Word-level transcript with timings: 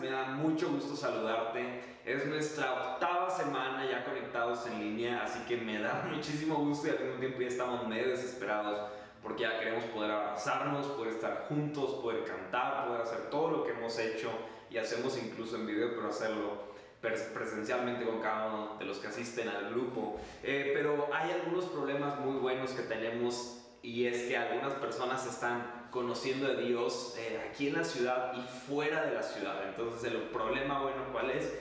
me 0.00 0.10
da 0.10 0.24
mucho 0.26 0.68
gusto 0.68 0.96
saludarte. 0.96 1.98
Es 2.04 2.26
nuestra 2.26 2.72
octava 2.72 3.30
semana 3.30 3.84
ya 3.84 4.04
conectados 4.04 4.66
en 4.66 4.80
línea, 4.80 5.22
así 5.22 5.40
que 5.46 5.56
me 5.56 5.78
da 5.78 6.08
muchísimo 6.12 6.56
gusto 6.56 6.88
y 6.88 6.90
al 6.90 7.00
mismo 7.00 7.20
tiempo 7.20 7.40
ya 7.40 7.48
estamos 7.48 7.86
medio 7.86 8.08
desesperados 8.08 8.90
porque 9.22 9.42
ya 9.42 9.58
queremos 9.58 9.84
poder 9.84 10.12
abrazarnos, 10.12 10.86
poder 10.86 11.14
estar 11.14 11.46
juntos, 11.48 11.94
poder 12.02 12.24
cantar, 12.24 12.86
poder 12.86 13.02
hacer 13.02 13.30
todo 13.30 13.50
lo 13.50 13.64
que 13.64 13.72
hemos 13.72 13.98
hecho 13.98 14.30
y 14.70 14.78
hacemos 14.78 15.18
incluso 15.18 15.56
en 15.56 15.66
video, 15.66 15.90
pero 15.94 16.08
hacerlo 16.08 16.68
presencialmente 17.00 18.04
con 18.04 18.20
cada 18.20 18.46
uno 18.46 18.76
de 18.78 18.84
los 18.84 18.98
que 18.98 19.08
asisten 19.08 19.48
al 19.48 19.70
grupo. 19.70 20.20
Eh, 20.42 20.72
pero 20.74 21.08
hay 21.12 21.32
algunos 21.32 21.66
problemas 21.66 22.20
muy 22.20 22.38
buenos 22.38 22.70
que 22.72 22.82
tenemos 22.82 23.58
y 23.82 24.06
es 24.06 24.22
que 24.24 24.36
algunas 24.36 24.74
personas 24.74 25.26
están 25.26 25.77
conociendo 25.98 26.46
a 26.46 26.54
Dios 26.54 27.16
eh, 27.18 27.40
aquí 27.50 27.66
en 27.66 27.74
la 27.74 27.82
ciudad 27.82 28.32
y 28.32 28.70
fuera 28.70 29.04
de 29.06 29.14
la 29.14 29.22
ciudad. 29.24 29.68
Entonces 29.68 30.12
el 30.12 30.18
problema, 30.28 30.80
bueno, 30.80 31.02
¿cuál 31.10 31.30
es? 31.30 31.52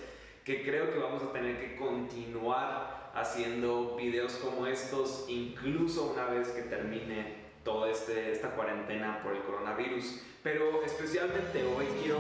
Que 0.46 0.62
creo 0.62 0.94
que 0.94 1.00
vamos 1.00 1.24
a 1.24 1.34
tener 1.34 1.60
que 1.60 1.76
continuar 1.76 3.12
haciendo 3.16 3.96
videos 3.96 4.34
como 4.34 4.68
estos, 4.68 5.26
incluso 5.28 6.12
una 6.14 6.26
vez 6.26 6.50
que 6.50 6.62
termine 6.62 7.48
toda 7.64 7.90
este, 7.90 8.32
esta 8.32 8.52
cuarentena 8.52 9.24
por 9.24 9.36
el 9.36 9.42
coronavirus. 9.42 10.22
Pero 10.44 10.84
especialmente 10.84 11.64
hoy 11.76 11.88
quiero 12.04 12.20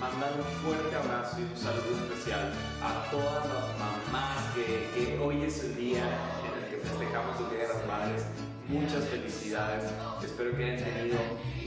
mandar 0.00 0.32
un 0.38 0.44
fuerte 0.64 0.96
abrazo 0.96 1.38
y 1.38 1.42
un 1.42 1.54
saludo 1.56 1.98
especial 1.98 2.50
a 2.82 3.10
todas 3.10 3.46
las 3.46 3.78
mamás 3.78 4.54
que, 4.54 4.88
que 4.94 5.18
hoy 5.18 5.42
es 5.42 5.64
el 5.64 5.76
día 5.76 6.00
en 6.00 6.64
el 6.64 6.70
que 6.70 6.76
festejamos 6.78 7.38
el 7.40 7.50
Día 7.50 7.68
de 7.68 7.74
las 7.74 7.86
Madres 7.86 8.24
muchas 8.68 9.04
felicidades. 9.08 9.90
Espero 10.22 10.56
que 10.56 10.64
hayan 10.64 10.84
tenido 10.84 11.18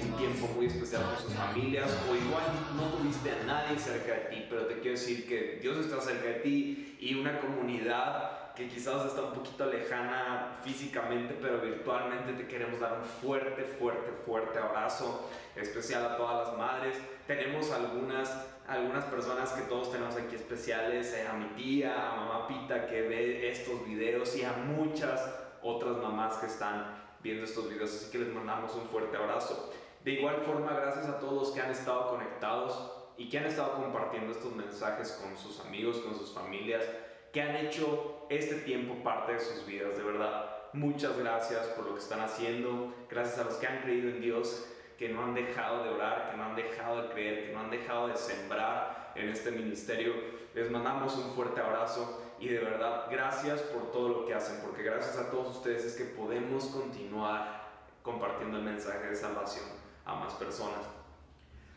un 0.02 0.18
tiempo 0.18 0.48
muy 0.56 0.68
especial 0.68 1.04
con 1.04 1.18
sus 1.18 1.34
familias 1.34 1.90
o 2.10 2.16
igual 2.16 2.44
no 2.76 2.98
tuviste 2.98 3.32
a 3.32 3.44
nadie 3.46 3.78
cerca 3.78 4.14
de 4.14 4.20
ti, 4.36 4.46
pero 4.50 4.68
te 4.68 4.76
quiero 4.76 4.92
decir 4.92 5.28
que 5.28 5.60
Dios 5.62 5.78
está 5.78 6.00
cerca 6.00 6.28
de 6.28 6.36
ti 6.36 6.98
y 7.00 7.16
una 7.16 7.40
comunidad 7.40 8.54
que 8.54 8.68
quizás 8.68 9.08
está 9.08 9.24
un 9.24 9.34
poquito 9.34 9.66
lejana 9.66 10.58
físicamente, 10.64 11.36
pero 11.42 11.60
virtualmente 11.62 12.34
te 12.34 12.48
queremos 12.48 12.80
dar 12.80 13.00
un 13.00 13.06
fuerte, 13.06 13.64
fuerte, 13.64 14.12
fuerte 14.26 14.60
abrazo 14.60 15.30
especial 15.56 16.06
a 16.06 16.18
todas 16.18 16.48
las 16.48 16.58
madres. 16.58 16.98
Tenemos 17.26 17.72
algunas 17.72 18.30
algunas 18.68 19.04
personas 19.06 19.52
que 19.52 19.64
todos 19.64 19.92
tenemos 19.92 20.16
aquí 20.16 20.36
especiales, 20.36 21.14
eh, 21.14 21.28
a 21.28 21.34
mi 21.34 21.46
tía, 21.62 21.94
a 21.94 22.16
mamá 22.16 22.48
Pita 22.48 22.88
que 22.88 23.02
ve 23.02 23.52
estos 23.52 23.86
videos 23.86 24.34
y 24.38 24.44
a 24.44 24.54
muchas 24.54 25.51
otras 25.64 25.98
mamás 25.98 26.38
que 26.38 26.48
están 26.48 27.02
viendo 27.22 27.44
estos 27.46 27.70
videos, 27.70 27.94
así 27.94 28.12
que 28.12 28.20
les 28.20 28.34
mandamos 28.34 28.74
un 28.76 28.88
fuerte 28.88 29.18
abrazo. 29.18 29.72
De 30.04 30.12
igual 30.12 30.38
forma, 30.38 30.74
gracias 30.74 31.08
a 31.08 31.20
todos 31.20 31.34
los 31.34 31.52
que 31.52 31.62
han 31.62 31.72
estado 31.72 32.10
conectados 32.10 32.92
y 33.18 33.30
que 33.30 33.38
han 33.38 33.46
estado 33.46 33.76
compartiendo 33.76 34.32
estos 34.32 34.56
mensajes 34.56 35.20
con 35.22 35.38
sus 35.38 35.60
amigos, 35.60 35.98
con 35.98 36.16
sus 36.16 36.34
familias, 36.34 36.84
que 37.32 37.42
han 37.42 37.56
hecho 37.56 38.26
este 38.30 38.56
tiempo 38.56 39.04
parte 39.04 39.34
de 39.34 39.40
sus 39.40 39.66
vidas, 39.66 39.96
de 39.96 40.04
verdad. 40.04 40.58
Muchas 40.74 41.18
gracias 41.18 41.68
por 41.68 41.86
lo 41.86 41.94
que 41.94 42.02
están 42.02 42.22
haciendo, 42.22 42.94
gracias 43.10 43.40
a 43.40 43.44
los 43.44 43.56
que 43.56 43.68
han 43.68 43.82
creído 43.82 44.10
en 44.10 44.22
Dios, 44.22 44.68
que 44.98 45.10
no 45.10 45.24
han 45.24 45.34
dejado 45.34 45.84
de 45.84 45.90
orar, 45.90 46.32
que 46.32 46.38
no 46.38 46.44
han 46.46 46.56
dejado 46.56 47.04
de 47.04 47.10
creer, 47.10 47.48
que 47.48 47.54
no 47.54 47.60
han 47.60 47.70
dejado 47.70 48.08
de 48.08 48.16
sembrar 48.16 49.14
en 49.16 49.30
este 49.30 49.52
ministerio. 49.52 50.14
Les 50.54 50.70
mandamos 50.72 51.16
un 51.16 51.34
fuerte 51.36 51.62
abrazo 51.62 52.22
y 52.42 52.48
de 52.48 52.60
verdad 52.60 53.06
gracias 53.10 53.62
por 53.62 53.92
todo 53.92 54.10
lo 54.10 54.26
que 54.26 54.34
hacen, 54.34 54.60
porque 54.62 54.82
gracias 54.82 55.16
a 55.18 55.30
todos 55.30 55.58
ustedes 55.58 55.86
es 55.86 55.94
que 55.94 56.06
podemos 56.06 56.66
continuar 56.66 57.70
compartiendo 58.02 58.58
el 58.58 58.64
mensaje 58.64 59.08
de 59.10 59.16
salvación 59.16 59.66
a 60.06 60.16
más 60.16 60.34
personas. 60.34 60.82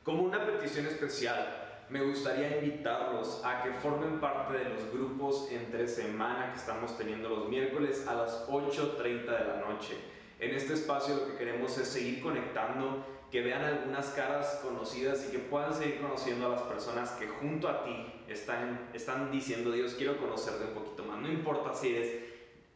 Como 0.02 0.22
una 0.22 0.44
petición 0.46 0.86
especial, 0.86 1.84
me 1.90 2.02
gustaría 2.02 2.56
invitarlos 2.58 3.42
a 3.44 3.62
que 3.62 3.72
formen 3.74 4.20
parte 4.20 4.56
de 4.56 4.70
los 4.70 4.90
grupos 4.90 5.48
entre 5.50 5.86
semana 5.86 6.50
que 6.52 6.58
estamos 6.58 6.96
teniendo 6.96 7.28
los 7.28 7.48
miércoles 7.48 8.06
a 8.08 8.14
las 8.14 8.48
8.30 8.48 8.98
de 9.26 9.44
la 9.46 9.56
noche. 9.68 9.98
En 10.40 10.54
este 10.54 10.72
espacio 10.72 11.14
lo 11.14 11.26
que 11.26 11.36
queremos 11.36 11.76
es 11.76 11.88
seguir 11.88 12.22
conectando 12.22 13.04
que 13.34 13.42
vean 13.42 13.64
algunas 13.64 14.10
caras 14.10 14.60
conocidas 14.62 15.26
y 15.26 15.32
que 15.32 15.40
puedan 15.40 15.74
seguir 15.74 16.00
conociendo 16.00 16.46
a 16.46 16.50
las 16.50 16.62
personas 16.62 17.10
que 17.18 17.26
junto 17.26 17.68
a 17.68 17.82
ti 17.82 18.22
están, 18.28 18.90
están 18.94 19.32
diciendo, 19.32 19.72
Dios, 19.72 19.96
quiero 19.98 20.18
conocerte 20.18 20.66
un 20.66 20.74
poquito 20.74 21.02
más. 21.02 21.20
No 21.20 21.28
importa 21.28 21.74
si 21.74 21.96
eres 21.96 22.12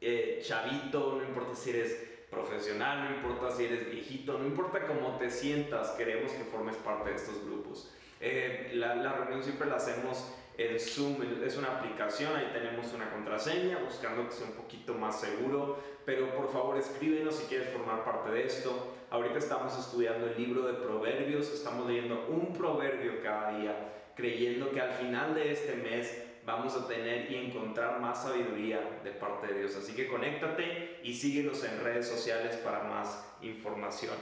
eh, 0.00 0.42
chavito, 0.44 1.14
no 1.16 1.22
importa 1.22 1.54
si 1.54 1.70
eres 1.70 2.04
profesional, 2.28 3.04
no 3.04 3.16
importa 3.19 3.54
si 3.54 3.66
eres 3.66 3.88
viejito, 3.88 4.36
no 4.36 4.46
importa 4.46 4.84
cómo 4.84 5.16
te 5.16 5.30
sientas, 5.30 5.91
queremos 5.91 6.32
que 6.32 6.42
formes 6.42 6.75
parte 6.75 7.10
de 7.10 7.14
estos 7.14 7.44
grupos. 7.44 7.94
Eh, 8.20 8.72
la, 8.75 8.96
la 8.96 9.12
reunión 9.12 9.44
siempre 9.44 9.69
la 9.69 9.76
hacemos 9.76 10.25
el 10.58 10.80
Zoom 10.80 11.22
es 11.44 11.56
una 11.56 11.78
aplicación, 11.78 12.34
ahí 12.34 12.50
tenemos 12.52 12.92
una 12.92 13.08
contraseña, 13.10 13.78
buscando 13.78 14.26
que 14.26 14.34
sea 14.34 14.48
un 14.48 14.54
poquito 14.54 14.92
más 14.92 15.20
seguro, 15.20 15.78
pero 16.04 16.34
por 16.34 16.52
favor 16.52 16.76
escríbenos 16.76 17.36
si 17.36 17.46
quieres 17.46 17.69
formar 17.69 18.04
parte 18.04 18.32
de 18.32 18.44
esto. 18.44 18.94
Ahorita 19.10 19.38
estamos 19.38 19.78
estudiando 19.78 20.26
el 20.26 20.36
libro 20.36 20.66
de 20.66 20.74
Proverbios, 20.74 21.48
estamos 21.52 21.86
leyendo 21.86 22.26
un 22.28 22.52
proverbio 22.52 23.22
cada 23.22 23.56
día, 23.56 24.12
creyendo 24.16 24.72
que 24.72 24.80
al 24.80 24.94
final 24.94 25.36
de 25.36 25.52
este 25.52 25.76
mes 25.76 26.24
vamos 26.44 26.75
a 26.75 26.88
tener 26.88 27.30
y 27.30 27.36
encontrar 27.36 28.00
más 28.00 28.25
sabiduría 28.25 29.00
de 29.04 29.12
parte 29.12 29.46
de 29.46 29.60
Dios. 29.60 29.76
Así 29.76 29.94
que 29.94 30.08
conéctate 30.08 30.98
y 31.04 31.14
síguenos 31.14 31.62
en 31.62 31.84
redes 31.84 32.08
sociales 32.08 32.56
para 32.56 32.82
más 32.82 33.25
información. 33.42 34.16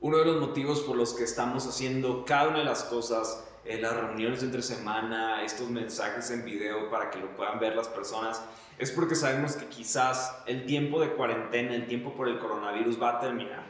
Uno 0.00 0.18
de 0.18 0.24
los 0.24 0.40
motivos 0.40 0.80
por 0.80 0.96
los 0.96 1.14
que 1.14 1.22
estamos 1.22 1.68
haciendo 1.68 2.24
cada 2.24 2.48
una 2.48 2.58
de 2.60 2.64
las 2.64 2.82
cosas 2.84 3.46
eh, 3.64 3.78
las 3.80 3.94
reuniones 3.94 4.40
de 4.40 4.46
entre 4.46 4.62
semana, 4.62 5.42
estos 5.44 5.68
mensajes 5.68 6.30
en 6.30 6.44
video 6.44 6.90
para 6.90 7.10
que 7.10 7.18
lo 7.18 7.34
puedan 7.36 7.58
ver 7.58 7.76
las 7.76 7.88
personas, 7.88 8.42
es 8.78 8.90
porque 8.90 9.14
sabemos 9.14 9.56
que 9.56 9.66
quizás 9.66 10.42
el 10.46 10.64
tiempo 10.66 11.00
de 11.00 11.10
cuarentena, 11.10 11.74
el 11.74 11.86
tiempo 11.86 12.14
por 12.14 12.28
el 12.28 12.38
coronavirus 12.38 13.00
va 13.00 13.16
a 13.16 13.20
terminar. 13.20 13.64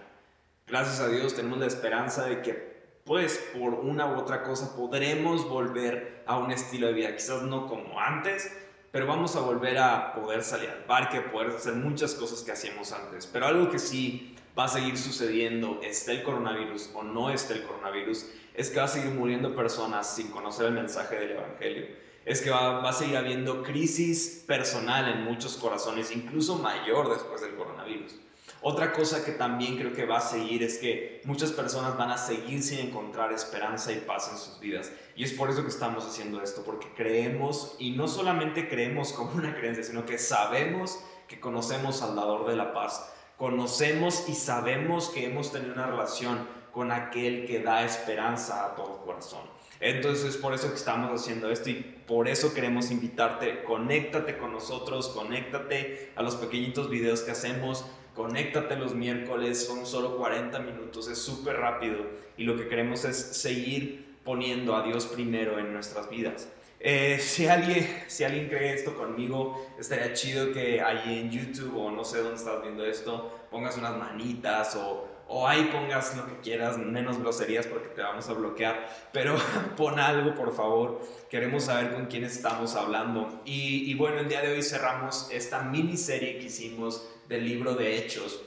Gracias 0.66 1.00
a 1.00 1.08
Dios 1.08 1.34
tenemos 1.34 1.58
la 1.58 1.66
esperanza 1.66 2.24
de 2.26 2.42
que 2.42 2.70
pues 3.04 3.44
por 3.58 3.74
una 3.74 4.06
u 4.06 4.18
otra 4.18 4.44
cosa 4.44 4.76
podremos 4.76 5.48
volver 5.48 6.22
a 6.26 6.38
un 6.38 6.52
estilo 6.52 6.86
de 6.86 6.92
vida, 6.92 7.16
quizás 7.16 7.42
no 7.42 7.66
como 7.66 7.98
antes, 7.98 8.52
pero 8.92 9.06
vamos 9.06 9.34
a 9.36 9.40
volver 9.40 9.78
a 9.78 10.12
poder 10.14 10.42
salir 10.42 10.70
al 10.70 10.84
parque, 10.84 11.20
poder 11.20 11.50
hacer 11.50 11.74
muchas 11.74 12.14
cosas 12.14 12.42
que 12.42 12.52
hacíamos 12.52 12.92
antes. 12.92 13.26
Pero 13.26 13.46
algo 13.46 13.70
que 13.70 13.78
sí 13.78 14.36
va 14.58 14.64
a 14.64 14.68
seguir 14.68 14.96
sucediendo, 14.98 15.80
esté 15.82 16.12
el 16.12 16.22
coronavirus 16.22 16.90
o 16.94 17.02
no 17.02 17.30
esté 17.30 17.54
el 17.54 17.62
coronavirus, 17.62 18.26
es 18.60 18.68
que 18.68 18.78
va 18.78 18.84
a 18.84 18.88
seguir 18.88 19.12
muriendo 19.12 19.56
personas 19.56 20.14
sin 20.14 20.28
conocer 20.28 20.66
el 20.66 20.72
mensaje 20.72 21.16
del 21.16 21.30
Evangelio. 21.30 21.86
Es 22.26 22.42
que 22.42 22.50
va, 22.50 22.86
a 22.86 22.92
seguir 22.92 23.16
habiendo 23.16 23.62
crisis 23.62 24.44
personal 24.46 25.08
en 25.08 25.24
muchos 25.24 25.56
corazones, 25.56 26.10
incluso 26.10 26.56
mayor 26.56 27.08
después 27.08 27.40
del 27.40 27.54
coronavirus. 27.54 28.16
Otra 28.60 28.92
cosa 28.92 29.24
que 29.24 29.32
también 29.32 29.78
creo 29.78 29.94
que 29.94 30.04
va 30.04 30.18
a 30.18 30.20
seguir 30.20 30.62
es 30.62 30.76
que 30.76 31.22
muchas 31.24 31.52
personas 31.52 31.96
van 31.96 32.10
a 32.10 32.18
seguir 32.18 32.62
sin 32.62 32.80
encontrar 32.80 33.32
esperanza 33.32 33.92
y 33.92 34.00
paz 34.00 34.28
en 34.30 34.36
sus 34.36 34.60
vidas. 34.60 34.92
Y 35.16 35.24
es 35.24 35.32
por 35.32 35.48
eso 35.48 35.62
que 35.62 35.70
estamos 35.70 36.04
haciendo 36.04 36.42
esto, 36.42 36.62
porque 36.62 36.88
creemos, 36.94 37.76
y 37.78 37.92
no 37.92 38.08
solamente 38.08 38.68
creemos 38.68 39.14
como 39.14 39.32
una 39.32 39.54
creencia, 39.54 39.82
sino 39.82 40.04
que 40.04 40.18
sabemos 40.18 40.98
que 41.28 41.40
conocemos 41.40 42.02
al 42.02 42.14
dador 42.14 42.46
de 42.46 42.56
la 42.56 42.74
paz. 42.74 43.10
Conocemos 43.38 44.28
y 44.28 44.34
sabemos 44.34 45.08
que 45.08 45.24
hemos 45.24 45.50
tenido 45.50 45.72
una 45.72 45.86
relación 45.86 46.59
con 46.72 46.92
aquel 46.92 47.46
que 47.46 47.60
da 47.60 47.84
esperanza 47.84 48.66
a 48.66 48.74
todo 48.74 49.02
corazón. 49.04 49.42
Entonces, 49.80 50.36
por 50.36 50.52
eso 50.52 50.68
que 50.68 50.74
estamos 50.74 51.20
haciendo 51.20 51.50
esto 51.50 51.70
y 51.70 51.74
por 52.06 52.28
eso 52.28 52.52
queremos 52.52 52.90
invitarte, 52.90 53.62
conéctate 53.64 54.36
con 54.36 54.52
nosotros, 54.52 55.08
conéctate 55.08 56.12
a 56.16 56.22
los 56.22 56.36
pequeñitos 56.36 56.90
videos 56.90 57.22
que 57.22 57.30
hacemos, 57.30 57.86
conéctate 58.14 58.76
los 58.76 58.94
miércoles, 58.94 59.64
son 59.64 59.86
solo 59.86 60.18
40 60.18 60.58
minutos, 60.58 61.08
es 61.08 61.18
súper 61.18 61.56
rápido 61.56 62.04
y 62.36 62.44
lo 62.44 62.56
que 62.56 62.68
queremos 62.68 63.06
es 63.06 63.16
seguir 63.16 64.18
poniendo 64.22 64.76
a 64.76 64.82
Dios 64.82 65.06
primero 65.06 65.58
en 65.58 65.72
nuestras 65.72 66.10
vidas. 66.10 66.48
Eh, 66.82 67.18
si, 67.20 67.46
alguien, 67.46 67.86
si 68.06 68.24
alguien 68.24 68.48
cree 68.48 68.72
esto 68.74 68.94
conmigo, 68.94 69.66
estaría 69.78 70.14
chido 70.14 70.52
que 70.52 70.80
ahí 70.80 71.20
en 71.20 71.30
YouTube 71.30 71.76
o 71.76 71.90
no 71.90 72.04
sé 72.04 72.18
dónde 72.18 72.36
estás 72.36 72.62
viendo 72.62 72.84
esto, 72.86 73.46
pongas 73.50 73.76
unas 73.76 73.96
manitas 73.98 74.76
o 74.76 75.09
o 75.32 75.46
ahí 75.46 75.70
pongas 75.72 76.16
lo 76.16 76.26
que 76.26 76.40
quieras, 76.40 76.76
menos 76.76 77.18
groserías 77.20 77.64
porque 77.68 77.88
te 77.90 78.02
vamos 78.02 78.28
a 78.28 78.32
bloquear, 78.32 78.88
pero 79.12 79.36
pon 79.76 80.00
algo 80.00 80.34
por 80.34 80.52
favor, 80.52 81.00
queremos 81.30 81.64
saber 81.64 81.92
con 81.92 82.06
quién 82.06 82.24
estamos 82.24 82.74
hablando. 82.74 83.40
Y, 83.44 83.94
bueno, 83.94 84.18
el 84.18 84.28
día 84.28 84.42
de 84.42 84.50
hoy 84.50 84.62
cerramos 84.62 85.28
esta 85.30 85.62
miniserie 85.62 86.38
que 86.38 86.46
hicimos 86.46 87.08
del 87.28 87.44
libro 87.44 87.76
de 87.76 87.96
Hechos. 87.96 88.42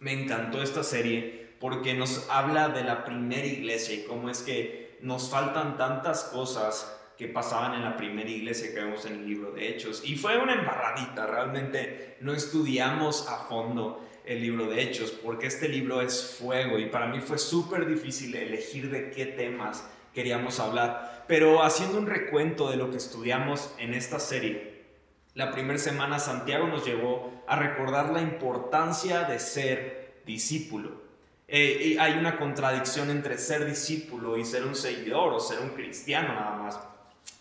Me 0.00 0.12
encantó 0.12 0.60
esta 0.62 0.84
serie 0.84 1.54
porque 1.60 1.94
nos 1.94 2.28
habla 2.28 2.68
de 2.68 2.84
la 2.84 3.06
primera 3.06 3.46
iglesia 3.46 3.94
y 3.94 4.04
cómo 4.04 4.28
es 4.28 4.42
que 4.42 4.98
nos 5.00 5.30
faltan 5.30 5.78
tantas 5.78 6.24
cosas 6.24 6.94
que 7.16 7.28
pasaban 7.28 7.72
en 7.72 7.84
la 7.84 7.96
primera 7.96 8.28
iglesia 8.28 8.68
que 8.74 8.80
vemos 8.80 9.06
en 9.06 9.14
el 9.14 9.26
libro 9.26 9.52
de 9.52 9.70
Hechos. 9.70 10.02
Y 10.04 10.16
fue 10.16 10.36
una 10.36 10.52
embarradita, 10.52 11.26
realmente 11.26 12.18
no 12.20 12.34
estudiamos 12.34 13.26
a 13.28 13.38
fondo 13.46 14.04
el 14.28 14.42
libro 14.42 14.66
de 14.66 14.82
Hechos, 14.82 15.10
porque 15.10 15.46
este 15.46 15.70
libro 15.70 16.02
es 16.02 16.36
fuego 16.38 16.78
y 16.78 16.86
para 16.86 17.06
mí 17.06 17.20
fue 17.20 17.38
súper 17.38 17.86
difícil 17.86 18.34
elegir 18.34 18.90
de 18.90 19.10
qué 19.10 19.24
temas 19.24 19.88
queríamos 20.12 20.60
hablar. 20.60 21.24
Pero 21.26 21.62
haciendo 21.62 21.98
un 21.98 22.06
recuento 22.06 22.70
de 22.70 22.76
lo 22.76 22.90
que 22.90 22.98
estudiamos 22.98 23.72
en 23.78 23.94
esta 23.94 24.20
serie, 24.20 24.84
la 25.32 25.50
primera 25.50 25.78
semana 25.78 26.18
Santiago 26.18 26.66
nos 26.66 26.84
llevó 26.84 27.42
a 27.46 27.56
recordar 27.56 28.10
la 28.10 28.20
importancia 28.20 29.22
de 29.22 29.38
ser 29.38 30.20
discípulo. 30.26 31.08
Eh, 31.46 31.96
hay 31.98 32.18
una 32.18 32.36
contradicción 32.36 33.08
entre 33.08 33.38
ser 33.38 33.64
discípulo 33.64 34.36
y 34.36 34.44
ser 34.44 34.66
un 34.66 34.74
seguidor 34.74 35.32
o 35.32 35.40
ser 35.40 35.60
un 35.60 35.70
cristiano 35.70 36.34
nada 36.34 36.56
más. 36.56 36.80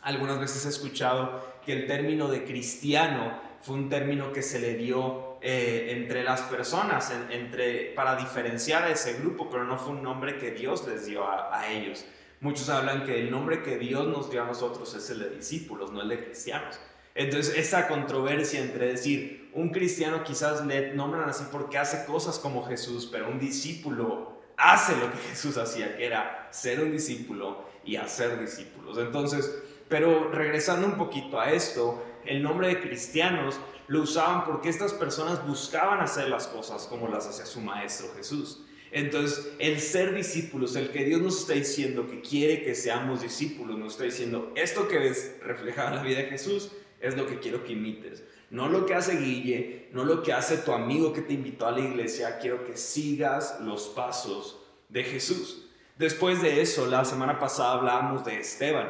Algunas 0.03 0.39
veces 0.39 0.65
he 0.65 0.69
escuchado 0.69 1.45
que 1.65 1.73
el 1.73 1.85
término 1.85 2.29
de 2.29 2.45
cristiano 2.45 3.41
fue 3.61 3.75
un 3.75 3.89
término 3.89 4.31
que 4.31 4.41
se 4.41 4.59
le 4.59 4.75
dio 4.75 5.26
eh, 5.41 5.89
entre 5.91 6.23
las 6.23 6.41
personas, 6.41 7.13
entre, 7.29 7.93
para 7.95 8.15
diferenciar 8.15 8.83
a 8.83 8.89
ese 8.89 9.13
grupo, 9.13 9.49
pero 9.49 9.63
no 9.63 9.77
fue 9.77 9.93
un 9.93 10.03
nombre 10.03 10.37
que 10.37 10.51
Dios 10.51 10.87
les 10.87 11.05
dio 11.05 11.25
a, 11.25 11.57
a 11.57 11.71
ellos. 11.71 12.05
Muchos 12.39 12.69
hablan 12.69 13.05
que 13.05 13.19
el 13.19 13.31
nombre 13.31 13.63
que 13.63 13.77
Dios 13.77 14.07
nos 14.07 14.29
dio 14.29 14.43
a 14.43 14.45
nosotros 14.45 14.93
es 14.93 15.09
el 15.09 15.19
de 15.19 15.29
discípulos, 15.29 15.91
no 15.91 16.01
el 16.01 16.09
de 16.09 16.23
cristianos. 16.23 16.79
Entonces, 17.15 17.55
esa 17.57 17.87
controversia 17.87 18.61
entre 18.61 18.89
decir, 18.89 19.49
un 19.53 19.69
cristiano 19.69 20.23
quizás 20.23 20.63
le 20.65 20.93
nombran 20.93 21.27
así 21.27 21.45
porque 21.51 21.79
hace 21.79 22.05
cosas 22.05 22.37
como 22.37 22.63
Jesús, 22.67 23.09
pero 23.11 23.27
un 23.27 23.39
discípulo 23.39 24.37
hace 24.55 24.95
lo 24.97 25.11
que 25.11 25.17
Jesús 25.29 25.57
hacía, 25.57 25.97
que 25.97 26.05
era 26.05 26.47
ser 26.51 26.79
un 26.79 26.91
discípulo 26.91 27.65
y 27.83 27.95
hacer 27.95 28.39
discípulos. 28.39 28.99
Entonces, 28.99 29.63
pero 29.87 30.29
regresando 30.31 30.85
un 30.85 30.97
poquito 30.97 31.39
a 31.39 31.51
esto, 31.51 32.03
el 32.25 32.43
nombre 32.43 32.67
de 32.67 32.81
cristianos 32.81 33.59
lo 33.87 34.01
usaban 34.01 34.45
porque 34.45 34.69
estas 34.69 34.93
personas 34.93 35.45
buscaban 35.47 35.99
hacer 35.99 36.29
las 36.29 36.47
cosas 36.47 36.87
como 36.87 37.07
las 37.07 37.27
hacía 37.27 37.45
su 37.45 37.61
maestro 37.61 38.09
Jesús. 38.15 38.63
Entonces, 38.91 39.53
el 39.59 39.79
ser 39.81 40.13
discípulos, 40.13 40.75
el 40.75 40.91
que 40.91 41.03
Dios 41.03 41.21
nos 41.21 41.41
está 41.41 41.53
diciendo 41.53 42.07
que 42.07 42.21
quiere 42.21 42.63
que 42.63 42.75
seamos 42.75 43.21
discípulos, 43.21 43.77
nos 43.77 43.93
está 43.93 44.05
diciendo, 44.05 44.53
esto 44.55 44.87
que 44.87 44.97
ves 44.97 45.35
reflejado 45.41 45.89
en 45.89 45.95
la 45.95 46.03
vida 46.03 46.19
de 46.19 46.25
Jesús 46.25 46.71
es 46.99 47.17
lo 47.17 47.27
que 47.27 47.39
quiero 47.39 47.63
que 47.63 47.73
imites. 47.73 48.23
No 48.49 48.69
lo 48.69 48.85
que 48.85 48.93
hace 48.93 49.17
Guille, 49.17 49.89
no 49.91 50.05
lo 50.05 50.23
que 50.23 50.31
hace 50.31 50.57
tu 50.57 50.71
amigo 50.71 51.11
que 51.11 51.21
te 51.21 51.33
invitó 51.33 51.67
a 51.67 51.71
la 51.71 51.81
iglesia, 51.81 52.39
quiero 52.39 52.65
que 52.65 52.77
sigas 52.77 53.59
los 53.61 53.89
pasos 53.89 54.61
de 54.87 55.03
Jesús. 55.03 55.65
Después 55.97 56.41
de 56.41 56.61
eso, 56.61 56.85
la 56.85 57.03
semana 57.03 57.39
pasada 57.39 57.73
hablábamos 57.73 58.23
de 58.23 58.39
Esteban 58.39 58.89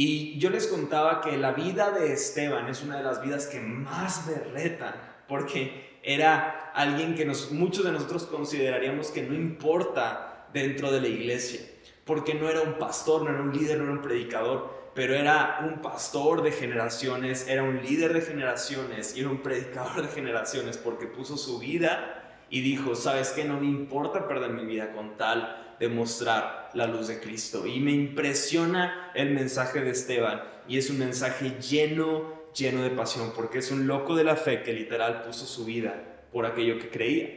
y 0.00 0.38
yo 0.38 0.50
les 0.50 0.68
contaba 0.68 1.20
que 1.20 1.36
la 1.36 1.50
vida 1.50 1.90
de 1.90 2.12
Esteban 2.12 2.68
es 2.68 2.84
una 2.84 2.98
de 2.98 3.02
las 3.02 3.20
vidas 3.20 3.48
que 3.48 3.58
más 3.58 4.28
me 4.28 4.34
retan 4.52 4.94
porque 5.26 5.98
era 6.04 6.70
alguien 6.72 7.16
que 7.16 7.26
muchos 7.50 7.84
de 7.84 7.90
nosotros 7.90 8.26
consideraríamos 8.26 9.08
que 9.10 9.24
no 9.24 9.34
importa 9.34 10.46
dentro 10.52 10.92
de 10.92 11.00
la 11.00 11.08
iglesia, 11.08 11.62
porque 12.04 12.34
no 12.34 12.48
era 12.48 12.60
un 12.60 12.74
pastor, 12.74 13.24
no 13.24 13.30
era 13.30 13.42
un 13.42 13.52
líder, 13.52 13.78
no 13.78 13.84
era 13.86 13.92
un 13.94 14.02
predicador, 14.02 14.92
pero 14.94 15.16
era 15.16 15.66
un 15.68 15.82
pastor 15.82 16.44
de 16.44 16.52
generaciones, 16.52 17.48
era 17.48 17.64
un 17.64 17.82
líder 17.82 18.12
de 18.12 18.20
generaciones 18.20 19.16
y 19.16 19.20
era 19.22 19.30
un 19.30 19.42
predicador 19.42 20.02
de 20.02 20.08
generaciones 20.14 20.76
porque 20.76 21.08
puso 21.08 21.36
su 21.36 21.58
vida 21.58 22.44
y 22.50 22.60
dijo, 22.60 22.94
¿sabes 22.94 23.30
qué? 23.30 23.44
No 23.44 23.58
me 23.58 23.66
importa 23.66 24.28
perder 24.28 24.50
mi 24.52 24.64
vida 24.64 24.92
con 24.92 25.16
tal 25.16 25.67
de 25.78 25.88
mostrar 25.88 26.70
la 26.74 26.86
luz 26.86 27.08
de 27.08 27.20
Cristo. 27.20 27.66
Y 27.66 27.80
me 27.80 27.92
impresiona 27.92 29.10
el 29.14 29.30
mensaje 29.30 29.80
de 29.80 29.90
Esteban 29.90 30.42
y 30.66 30.78
es 30.78 30.90
un 30.90 30.98
mensaje 30.98 31.56
lleno, 31.60 32.50
lleno 32.54 32.82
de 32.82 32.90
pasión 32.90 33.32
porque 33.34 33.58
es 33.58 33.70
un 33.70 33.86
loco 33.86 34.16
de 34.16 34.24
la 34.24 34.36
fe 34.36 34.62
que 34.62 34.72
literal 34.72 35.22
puso 35.22 35.46
su 35.46 35.64
vida 35.64 36.26
por 36.32 36.46
aquello 36.46 36.78
que 36.78 36.90
creía. 36.90 37.28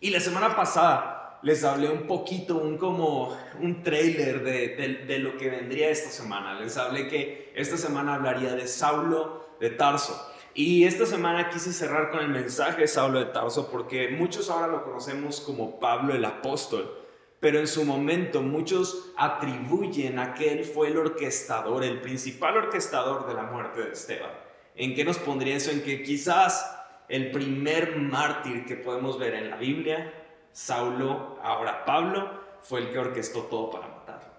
Y 0.00 0.10
la 0.10 0.20
semana 0.20 0.54
pasada 0.54 1.40
les 1.42 1.64
hablé 1.64 1.88
un 1.88 2.06
poquito, 2.06 2.56
un 2.56 2.78
como 2.78 3.36
un 3.60 3.82
trailer 3.82 4.42
de, 4.42 5.04
de, 5.06 5.18
lo 5.18 5.36
que 5.36 5.50
vendría 5.50 5.88
esta 5.90 6.10
semana. 6.10 6.58
Les 6.60 6.76
hablé 6.76 7.08
que 7.08 7.52
esta 7.54 7.76
semana 7.76 8.14
hablaría 8.14 8.54
de 8.54 8.66
Saulo 8.66 9.48
de 9.60 9.70
Tarso. 9.70 10.34
Y 10.54 10.84
esta 10.84 11.06
semana 11.06 11.50
quise 11.50 11.72
cerrar 11.72 12.10
con 12.10 12.20
el 12.20 12.28
mensaje 12.28 12.82
de 12.82 12.88
Saulo 12.88 13.20
de 13.20 13.26
Tarso 13.26 13.70
porque 13.70 14.08
muchos 14.08 14.50
ahora 14.50 14.66
lo 14.66 14.84
conocemos 14.84 15.40
como 15.40 15.78
Pablo 15.78 16.14
el 16.14 16.24
apóstol. 16.24 17.07
Pero 17.40 17.60
en 17.60 17.66
su 17.66 17.84
momento 17.84 18.42
muchos 18.42 19.12
atribuyen 19.16 20.18
a 20.18 20.34
que 20.34 20.52
él 20.52 20.64
fue 20.64 20.88
el 20.88 20.98
orquestador, 20.98 21.84
el 21.84 22.00
principal 22.00 22.56
orquestador 22.56 23.26
de 23.26 23.34
la 23.34 23.44
muerte 23.44 23.82
de 23.82 23.92
Esteban. 23.92 24.32
¿En 24.74 24.94
qué 24.94 25.04
nos 25.04 25.18
pondría 25.18 25.56
eso? 25.56 25.70
En 25.70 25.82
que 25.82 26.02
quizás 26.02 26.74
el 27.08 27.30
primer 27.30 27.96
mártir 27.96 28.64
que 28.64 28.76
podemos 28.76 29.18
ver 29.18 29.34
en 29.34 29.50
la 29.50 29.56
Biblia 29.56 30.12
Saulo, 30.52 31.38
ahora 31.42 31.84
Pablo, 31.84 32.30
fue 32.62 32.80
el 32.80 32.90
que 32.90 32.98
orquestó 32.98 33.42
todo 33.42 33.70
para 33.70 33.86
matarlo. 33.86 34.32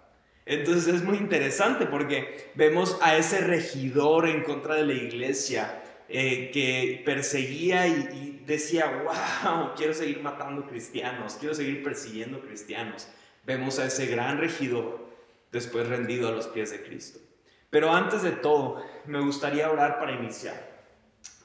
Entonces 0.46 0.94
es 0.94 1.04
muy 1.04 1.18
interesante 1.18 1.86
porque 1.86 2.52
vemos 2.56 2.98
a 3.02 3.16
ese 3.16 3.40
regidor 3.40 4.28
en 4.28 4.44
contra 4.44 4.76
de 4.76 4.86
la 4.86 4.94
iglesia 4.94 5.82
eh, 6.10 6.50
que 6.52 7.04
perseguía 7.06 7.88
y, 7.88 8.42
decía, 8.46 9.04
wow, 9.04 9.76
quiero 9.76 9.94
seguir 9.94 10.24
matando 10.24 10.66
cristianos, 10.66 11.38
quiero 11.40 11.54
seguir 11.54 11.84
persiguiendo 11.84 12.42
cristianos. 12.42 13.08
Vemos 13.46 13.78
a 13.78 13.86
ese 13.86 14.08
gran 14.08 14.40
regidor 14.40 15.08
después 15.52 15.88
rendido 15.88 16.28
a 16.28 16.32
los 16.32 16.48
pies 16.48 16.72
de 16.72 16.82
Cristo. 16.82 17.20
Pero 17.70 17.94
antes 17.94 18.24
de 18.24 18.32
todo, 18.32 18.84
me 19.06 19.20
gustaría 19.22 19.70
orar 19.70 20.00
para 20.00 20.14
iniciar. 20.14 20.82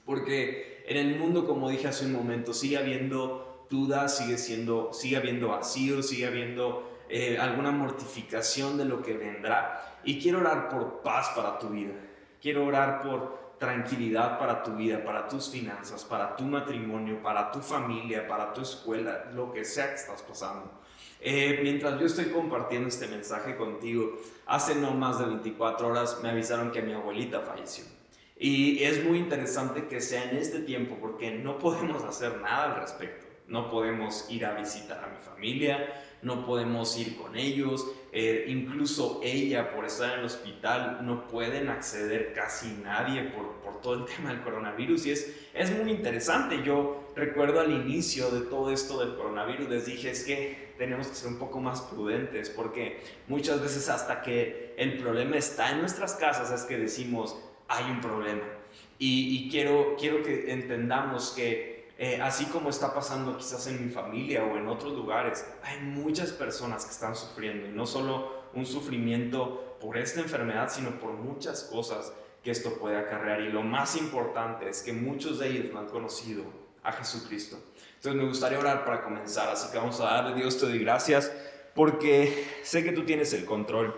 Porque 0.07 0.83
en 0.87 0.97
el 0.97 1.19
mundo, 1.19 1.47
como 1.47 1.69
dije 1.69 1.89
hace 1.89 2.07
un 2.07 2.13
momento, 2.13 2.55
sigue 2.55 2.79
habiendo 2.79 3.67
duda, 3.69 4.09
sigue, 4.09 4.39
siendo, 4.39 4.95
sigue 4.95 5.19
habiendo 5.19 5.49
vacío, 5.49 6.03
sigue 6.03 6.27
habiendo 6.27 6.91
eh, 7.11 7.37
alguna 7.39 7.71
mortificación 7.71 8.79
de 8.79 8.87
lo 8.87 9.03
que 9.03 9.15
vendrá. 9.15 10.01
Y 10.05 10.21
quiero 10.21 10.39
orar 10.41 10.71
por 10.71 11.03
paz 11.03 11.33
para 11.37 11.59
tu 11.59 11.69
vida. 11.69 11.93
Quiero 12.41 12.65
orar 12.67 13.03
por 13.03 13.44
tranquilidad 13.59 14.39
para 14.39 14.63
tu 14.63 14.73
vida, 14.73 15.03
para 15.05 15.29
tus 15.29 15.51
finanzas, 15.51 16.05
para 16.05 16.37
tu 16.37 16.45
matrimonio, 16.45 17.23
para 17.23 17.51
tu 17.51 17.61
familia, 17.61 18.27
para 18.27 18.53
tu 18.53 18.63
escuela, 18.63 19.31
lo 19.35 19.53
que 19.53 19.65
sea 19.65 19.89
que 19.89 19.95
estás 19.97 20.23
pasando. 20.23 20.71
Eh, 21.21 21.61
mientras 21.63 21.99
yo 21.99 22.07
estoy 22.07 22.27
compartiendo 22.27 22.89
este 22.89 23.07
mensaje 23.09 23.57
contigo, 23.57 24.19
hace 24.47 24.75
no 24.75 24.91
más 24.93 25.19
de 25.19 25.27
24 25.27 25.89
horas 25.89 26.21
me 26.23 26.31
avisaron 26.31 26.71
que 26.71 26.83
mi 26.83 26.93
abuelita 26.93 27.41
falleció. 27.41 27.85
Y 28.37 28.83
es 28.83 29.05
muy 29.05 29.19
interesante 29.19 29.87
que 29.87 30.01
sea 30.01 30.31
en 30.31 30.37
este 30.37 30.61
tiempo 30.61 30.97
porque 31.01 31.31
no 31.31 31.59
podemos 31.59 32.03
hacer 32.05 32.41
nada 32.41 32.75
al 32.75 32.81
respecto 32.81 33.25
no 33.47 33.71
podemos 33.71 34.27
ir 34.31 34.47
a 34.47 34.55
visitar 34.55 35.05
a 35.05 35.09
mi 35.09 35.19
familia, 35.19 36.03
no 36.25 36.45
podemos 36.45 36.99
ir 36.99 37.17
con 37.17 37.37
ellos, 37.37 37.87
eh, 38.13 38.47
incluso 38.49 39.21
ella 39.23 39.73
por 39.75 39.85
estar 39.85 40.15
en 40.15 40.21
el 40.21 40.25
hospital 40.25 41.01
no 41.03 41.29
pueden 41.29 41.69
acceder 41.69 42.33
casi 42.33 42.69
nadie 42.83 43.25
por, 43.25 43.57
por 43.57 43.81
todo 43.81 43.95
el 43.95 44.05
tema 44.17 44.31
del 44.31 44.43
coronavirus 44.43 45.07
y 45.07 45.11
es, 45.13 45.35
es 45.53 45.71
muy 45.79 45.91
interesante. 45.91 46.63
Yo 46.65 47.11
recuerdo 47.15 47.61
al 47.61 47.71
inicio 47.71 48.31
de 48.31 48.43
todo 48.43 48.73
esto 48.73 48.99
del 49.01 49.17
coronavirus 49.17 49.69
les 49.69 49.87
dije 49.87 50.11
es 50.11 50.25
que 50.25 50.73
tenemos 50.79 51.09
que 51.09 51.15
ser 51.15 51.29
un 51.29 51.39
poco 51.39 51.61
más 51.61 51.83
prudentes 51.83 52.51
porque 52.51 53.01
muchas 53.29 53.61
veces 53.61 53.89
hasta 53.89 54.23
que 54.23 54.75
el 54.77 54.97
problema 54.99 55.37
está 55.37 55.71
en 55.71 55.81
nuestras 55.81 56.15
casas 56.15 56.51
es 56.51 56.67
que 56.67 56.79
decimos 56.79 57.37
hay 57.69 57.91
un 57.91 58.01
problema. 58.01 58.45
Y, 58.99 59.37
y 59.37 59.51
quiero, 59.51 59.97
quiero 59.99 60.23
que 60.23 60.53
entendamos 60.53 61.33
que 61.33 61.74
eh, 61.97 62.21
así 62.21 62.47
como 62.47 62.71
está 62.71 62.93
pasando 62.93 63.37
quizás 63.37 63.67
en 63.69 63.87
mi 63.87 63.93
familia 63.93 64.45
o 64.45 64.57
en 64.57 64.67
otros 64.69 64.93
lugares, 64.93 65.47
hay 65.63 65.81
muchas 65.81 66.33
personas 66.33 66.85
que 66.85 66.91
están 66.91 67.15
sufriendo 67.15 67.69
y 67.69 67.71
no 67.71 67.87
solo 67.87 68.45
un 68.55 68.67
sufrimiento 68.67 69.77
por 69.81 69.97
esta 69.97 70.21
enfermedad, 70.21 70.71
sino 70.71 70.99
por 70.99 71.13
muchas 71.13 71.65
cosas 71.65 72.13
que 72.43 72.51
esto 72.51 72.75
puede 72.79 72.97
acarrear. 72.97 73.41
Y 73.41 73.51
lo 73.51 73.63
más 73.63 73.97
importante 73.97 74.69
es 74.69 74.83
que 74.83 74.93
muchos 74.93 75.39
de 75.39 75.49
ellos 75.49 75.73
no 75.73 75.81
han 75.81 75.89
conocido 75.89 76.45
a 76.83 76.93
Jesucristo. 76.93 77.59
Entonces 77.97 78.21
me 78.21 78.29
gustaría 78.29 78.59
orar 78.59 78.85
para 78.85 79.03
comenzar, 79.03 79.49
así 79.49 79.71
que 79.73 79.79
vamos 79.79 79.99
a 80.01 80.05
darle 80.05 80.35
Dios 80.35 80.59
te 80.59 80.67
doy 80.67 80.79
gracias 80.81 81.33
porque 81.75 82.47
sé 82.63 82.85
que 82.85 82.93
tú 82.93 83.05
tienes 83.05 83.33
el 83.33 83.45
control. 83.45 83.95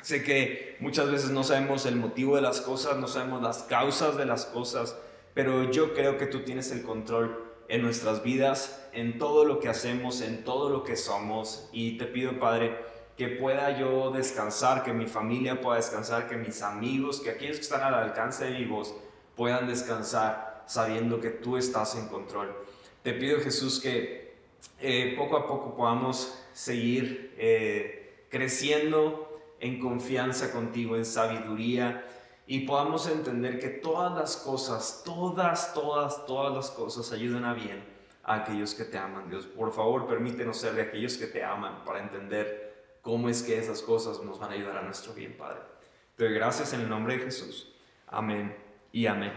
Sé 0.00 0.22
que 0.22 0.76
muchas 0.80 1.10
veces 1.10 1.30
no 1.30 1.44
sabemos 1.44 1.86
el 1.86 1.96
motivo 1.96 2.36
de 2.36 2.42
las 2.42 2.60
cosas, 2.60 2.96
no 2.96 3.08
sabemos 3.08 3.42
las 3.42 3.64
causas 3.64 4.16
de 4.16 4.26
las 4.26 4.46
cosas, 4.46 4.96
pero 5.34 5.70
yo 5.70 5.94
creo 5.94 6.18
que 6.18 6.26
tú 6.26 6.40
tienes 6.40 6.70
el 6.70 6.82
control 6.82 7.52
en 7.68 7.82
nuestras 7.82 8.22
vidas, 8.22 8.88
en 8.92 9.18
todo 9.18 9.44
lo 9.44 9.60
que 9.60 9.68
hacemos, 9.68 10.20
en 10.20 10.44
todo 10.44 10.68
lo 10.68 10.84
que 10.84 10.96
somos. 10.96 11.68
Y 11.72 11.96
te 11.96 12.04
pido, 12.04 12.38
Padre, 12.38 12.76
que 13.16 13.28
pueda 13.28 13.78
yo 13.78 14.10
descansar, 14.10 14.82
que 14.82 14.92
mi 14.92 15.06
familia 15.06 15.60
pueda 15.60 15.76
descansar, 15.76 16.28
que 16.28 16.36
mis 16.36 16.62
amigos, 16.62 17.20
que 17.20 17.30
aquellos 17.30 17.56
que 17.56 17.62
están 17.62 17.82
al 17.82 17.94
alcance 17.94 18.44
de 18.44 18.58
mi 18.58 18.64
voz 18.64 18.94
puedan 19.36 19.66
descansar 19.66 20.64
sabiendo 20.66 21.20
que 21.20 21.30
tú 21.30 21.56
estás 21.56 21.96
en 21.96 22.08
control. 22.08 22.54
Te 23.02 23.12
pido, 23.14 23.40
Jesús, 23.40 23.80
que 23.80 24.34
eh, 24.80 25.14
poco 25.16 25.36
a 25.36 25.46
poco 25.46 25.74
podamos 25.74 26.38
seguir 26.52 27.34
eh, 27.38 28.26
creciendo 28.28 29.40
en 29.60 29.80
confianza 29.80 30.52
contigo, 30.52 30.96
en 30.96 31.04
sabiduría 31.04 32.04
y 32.46 32.60
podamos 32.60 33.08
entender 33.08 33.58
que 33.58 33.68
todas 33.68 34.12
las 34.12 34.36
cosas, 34.36 35.02
todas, 35.04 35.74
todas, 35.74 36.26
todas 36.26 36.54
las 36.54 36.70
cosas 36.70 37.12
ayudan 37.12 37.44
a 37.44 37.54
bien 37.54 37.84
a 38.24 38.34
aquellos 38.36 38.74
que 38.74 38.84
te 38.84 38.98
aman. 38.98 39.28
Dios, 39.28 39.46
por 39.46 39.72
favor, 39.72 40.06
permítenos 40.06 40.56
ser 40.56 40.74
de 40.74 40.82
aquellos 40.82 41.16
que 41.16 41.26
te 41.26 41.44
aman 41.44 41.84
para 41.84 42.00
entender 42.00 42.96
cómo 43.00 43.28
es 43.28 43.42
que 43.42 43.58
esas 43.58 43.82
cosas 43.82 44.22
nos 44.22 44.38
van 44.38 44.50
a 44.50 44.54
ayudar 44.54 44.76
a 44.76 44.82
nuestro 44.82 45.12
bien, 45.12 45.36
Padre. 45.36 45.60
Te 46.16 46.24
doy 46.24 46.34
gracias 46.34 46.72
en 46.72 46.80
el 46.80 46.88
nombre 46.88 47.16
de 47.16 47.24
Jesús. 47.24 47.74
Amén 48.06 48.56
y 48.92 49.06
amén. 49.06 49.32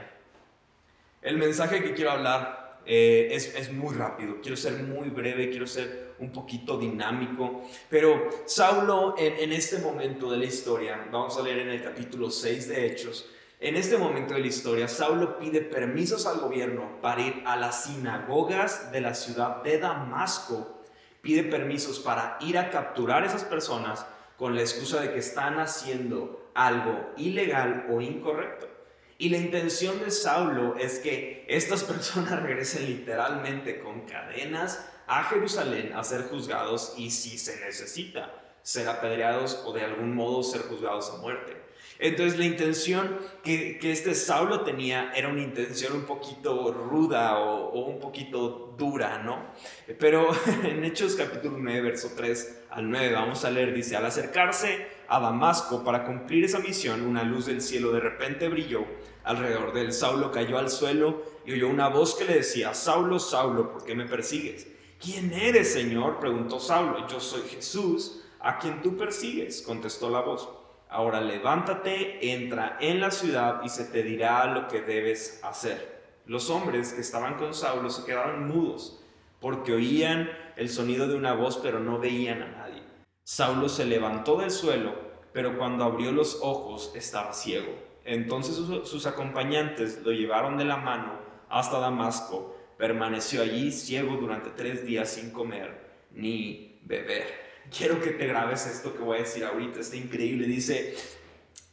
El 1.22 1.38
mensaje 1.38 1.82
que 1.82 1.94
quiero 1.94 2.12
hablar 2.12 2.65
eh, 2.86 3.30
es, 3.32 3.72
muy 3.72 3.96
rápido, 3.96 4.42
quiero 4.42 4.58
ser 4.58 4.74
muy 4.84 5.10
breve, 5.10 5.50
quiero 5.50 5.68
ser 5.68 6.16
un 6.20 6.32
poquito 6.32 6.78
dinámico, 6.78 7.64
pero 7.90 8.30
Saulo 8.46 9.16
en, 9.18 9.34
en 9.38 9.54
este 9.54 9.80
momento 9.80 10.32
de 10.32 10.38
la 10.38 10.46
historia, 10.46 11.08
vamos 11.12 11.38
a 11.38 11.44
leer 11.44 11.60
en 11.60 11.70
el 11.70 11.84
capítulo 11.84 12.30
6 12.30 12.68
de 12.70 12.86
Hechos, 12.86 13.30
en 13.60 13.78
este 13.78 13.98
momento 13.98 14.34
de 14.34 14.42
la 14.42 14.48
historia, 14.48 14.88
Saulo 14.88 15.40
pide 15.40 15.62
permisos 15.62 16.26
al 16.26 16.40
gobierno 16.40 17.00
para 17.02 17.22
ir 17.22 17.42
a 17.46 17.56
las 17.56 17.86
sinagogas 17.86 18.92
de 18.92 19.02
la 19.02 19.16
ciudad 19.16 19.64
de 19.64 19.80
Damasco, 19.80 20.84
pide 21.22 21.44
permisos 21.44 22.00
para 22.00 22.38
ir 22.42 22.58
a 22.58 22.70
capturar 22.70 23.24
a 23.24 23.28
esas 23.28 23.46
personas 23.46 24.06
con 24.38 24.56
la 24.56 24.62
excusa 24.62 25.00
de 25.00 25.12
que 25.14 25.20
están 25.20 25.60
haciendo 25.60 26.52
algo 26.54 27.14
ilegal 27.18 27.88
o 27.90 28.02
incorrecto. 28.02 28.75
Y 29.18 29.30
la 29.30 29.38
intención 29.38 30.00
de 30.00 30.12
Saulo 30.12 30.76
es 30.78 31.00
que 31.00 31.46
estas 31.48 31.84
personas 31.84 32.42
regresen 32.44 32.86
literalmente 32.86 33.80
con 33.80 34.02
cadenas 34.02 34.86
a 35.08 35.24
Jerusalén 35.24 35.94
a 35.94 36.04
ser 36.04 36.24
juzgados 36.24 36.96
y 36.98 37.12
si 37.12 37.38
se 37.38 37.64
necesita, 37.64 38.45
ser 38.66 38.90
apedreados 38.90 39.62
o 39.64 39.74
de 39.74 39.84
algún 39.84 40.16
modo 40.16 40.42
ser 40.42 40.64
juzgados 40.64 41.12
a 41.12 41.18
muerte. 41.18 41.56
Entonces 42.00 42.40
la 42.40 42.46
intención 42.46 43.20
que, 43.44 43.78
este 43.84 44.16
Saulo 44.16 44.62
tenía 44.62 45.14
era 45.16 45.30
una 45.30 45.44
intención 45.44 45.94
un 45.94 46.06
poquito 46.06 46.74
ruda 46.74 47.38
o, 47.38 47.70
o, 47.70 47.86
un 47.86 48.00
poquito 48.00 48.74
dura, 48.76 49.22
¿no? 49.22 49.52
Pero 50.00 50.30
en 50.64 50.84
Hechos 50.84 51.16
capítulo 51.16 51.60
9, 51.60 51.82
verso 51.82 52.14
3 52.18 52.64
al 52.72 52.90
9, 52.90 53.14
vamos 53.14 53.46
a 53.46 53.52
leer, 53.52 53.72
dice, 53.72 53.96
al 53.96 54.06
acercarse 54.08 54.88
a 55.08 55.20
Damasco 55.20 55.84
para 55.84 56.04
cumplir 56.04 56.44
esa 56.44 56.58
misión, 56.58 57.04
una 57.04 57.24
luz 57.24 57.46
del 57.46 57.62
cielo 57.62 57.92
de 57.92 58.00
repente 58.00 58.50
brilló 58.50 58.84
alrededor 59.24 59.74
de 59.74 59.82
él. 59.82 59.94
Saulo 59.94 60.32
cayó 60.32 60.58
al 60.58 60.72
suelo 60.72 61.22
y 61.46 61.54
oyó 61.54 61.70
una 61.70 61.90
voz 61.90 62.16
que 62.16 62.26
le 62.26 62.34
decía, 62.34 62.74
Saulo, 62.74 63.20
Saulo, 63.20 63.72
¿por 63.72 63.86
qué 63.86 63.94
me 63.94 64.06
persigues? 64.06 64.68
¿Quién 65.00 65.32
eres, 65.34 65.72
Señor? 65.72 66.20
preguntó 66.20 66.60
Saulo. 66.60 67.08
Yo 67.08 67.20
soy 67.20 67.44
Jesús, 67.48 68.25
a 68.46 68.60
quien 68.60 68.84
tú 68.84 68.96
persigues, 68.96 69.64
contestó 69.64 70.12
la 70.12 70.22
voz. 70.22 70.48
Ahora 70.88 71.20
levántate, 71.20 72.32
entra 72.32 72.78
en 72.80 73.00
la 73.00 73.10
ciudad 73.10 73.62
y 73.64 73.70
se 73.70 73.86
te 73.86 74.04
dirá 74.04 74.46
lo 74.46 74.68
que 74.68 74.82
debes 74.82 75.44
hacer. 75.44 75.96
Los 76.28 76.52
hombres 76.52 76.94
que 76.94 77.02
estaban 77.02 77.38
con 77.38 77.56
Saulo 77.56 77.90
se 77.90 78.06
quedaron 78.06 78.48
mudos 78.48 79.04
porque 79.40 79.74
oían 79.74 80.30
el 80.58 80.70
sonido 80.70 81.08
de 81.08 81.16
una 81.16 81.34
voz 81.34 81.58
pero 81.58 81.80
no 81.80 81.98
veían 81.98 82.44
a 82.44 82.48
nadie. 82.48 82.84
Saulo 83.24 83.68
se 83.68 83.84
levantó 83.84 84.38
del 84.38 84.52
suelo, 84.52 84.94
pero 85.34 85.58
cuando 85.58 85.84
abrió 85.84 86.12
los 86.12 86.40
ojos 86.44 86.92
estaba 86.94 87.34
ciego. 87.34 87.74
Entonces 88.04 88.56
sus, 88.56 89.08
acompañantes 89.08 90.04
lo 90.04 90.12
llevaron 90.12 90.56
de 90.58 90.66
la 90.66 90.78
mano 90.78 91.14
hasta 91.50 91.80
Damasco. 91.80 92.56
Permaneció 92.78 93.42
allí 93.42 93.72
ciego 93.72 94.18
durante 94.18 94.52
tres 94.52 94.86
días 94.86 95.10
sin 95.10 95.32
comer 95.32 96.06
ni 96.12 96.80
beber. 96.84 97.45
Quiero 97.76 98.02
que 98.02 98.12
te 98.12 98.28
grabes 98.28 98.66
esto 98.68 98.94
que 98.94 99.04
voy 99.04 99.18
a 99.18 99.22
decir 99.22 99.44
ahorita, 99.44 99.80
está 99.80 99.96
increíble. 99.96 100.48
Dice, 100.48 100.96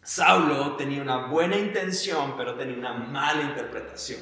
Saulo 0.03 0.77
tenía 0.77 1.01
una 1.01 1.27
buena 1.27 1.57
intención, 1.57 2.37
pero 2.37 2.55
tenía 2.55 2.77
una 2.77 2.95
mala 2.95 3.43
interpretación. 3.43 4.21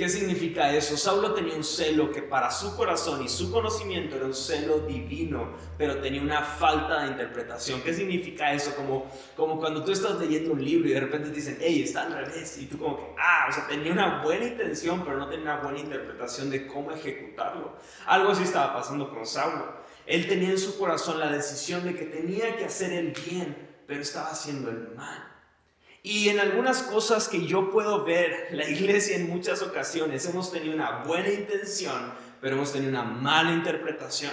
¿Qué 0.00 0.08
significa 0.08 0.74
eso? 0.74 0.96
Saulo 0.96 1.34
tenía 1.34 1.54
un 1.54 1.62
celo 1.62 2.10
que 2.10 2.22
para 2.22 2.50
su 2.50 2.74
corazón 2.74 3.22
y 3.22 3.28
su 3.28 3.52
conocimiento 3.52 4.16
era 4.16 4.24
un 4.24 4.32
celo 4.32 4.78
divino, 4.86 5.50
pero 5.76 5.98
tenía 6.00 6.22
una 6.22 6.40
falta 6.40 7.02
de 7.02 7.08
interpretación. 7.08 7.82
¿Qué 7.82 7.92
significa 7.92 8.50
eso? 8.52 8.74
Como, 8.76 9.10
como 9.36 9.58
cuando 9.58 9.84
tú 9.84 9.92
estás 9.92 10.18
leyendo 10.18 10.52
un 10.52 10.64
libro 10.64 10.88
y 10.88 10.92
de 10.92 11.00
repente 11.00 11.28
te 11.28 11.34
dicen, 11.34 11.58
hey, 11.60 11.82
está 11.82 12.04
al 12.04 12.14
revés. 12.14 12.56
Y 12.58 12.64
tú 12.64 12.78
como 12.78 12.96
que, 12.96 13.14
ah, 13.18 13.48
o 13.50 13.52
sea, 13.52 13.66
tenía 13.66 13.92
una 13.92 14.22
buena 14.22 14.46
intención, 14.46 15.04
pero 15.04 15.18
no 15.18 15.28
tenía 15.28 15.44
una 15.44 15.62
buena 15.64 15.80
interpretación 15.80 16.48
de 16.48 16.66
cómo 16.66 16.92
ejecutarlo. 16.92 17.76
Algo 18.06 18.30
así 18.30 18.44
estaba 18.44 18.72
pasando 18.72 19.10
con 19.10 19.26
Saulo. 19.26 19.79
Él 20.10 20.26
tenía 20.26 20.50
en 20.50 20.58
su 20.58 20.76
corazón 20.76 21.20
la 21.20 21.30
decisión 21.30 21.84
de 21.84 21.94
que 21.94 22.04
tenía 22.04 22.56
que 22.56 22.64
hacer 22.64 22.92
el 22.92 23.12
bien, 23.12 23.56
pero 23.86 24.02
estaba 24.02 24.30
haciendo 24.30 24.68
el 24.68 24.88
mal. 24.96 25.24
Y 26.02 26.30
en 26.30 26.40
algunas 26.40 26.82
cosas 26.82 27.28
que 27.28 27.46
yo 27.46 27.70
puedo 27.70 28.04
ver, 28.04 28.48
la 28.52 28.68
iglesia 28.68 29.14
en 29.14 29.30
muchas 29.30 29.62
ocasiones 29.62 30.26
hemos 30.26 30.50
tenido 30.50 30.74
una 30.74 31.04
buena 31.04 31.30
intención, 31.30 32.12
pero 32.40 32.56
hemos 32.56 32.72
tenido 32.72 32.90
una 32.90 33.04
mala 33.04 33.52
interpretación. 33.52 34.32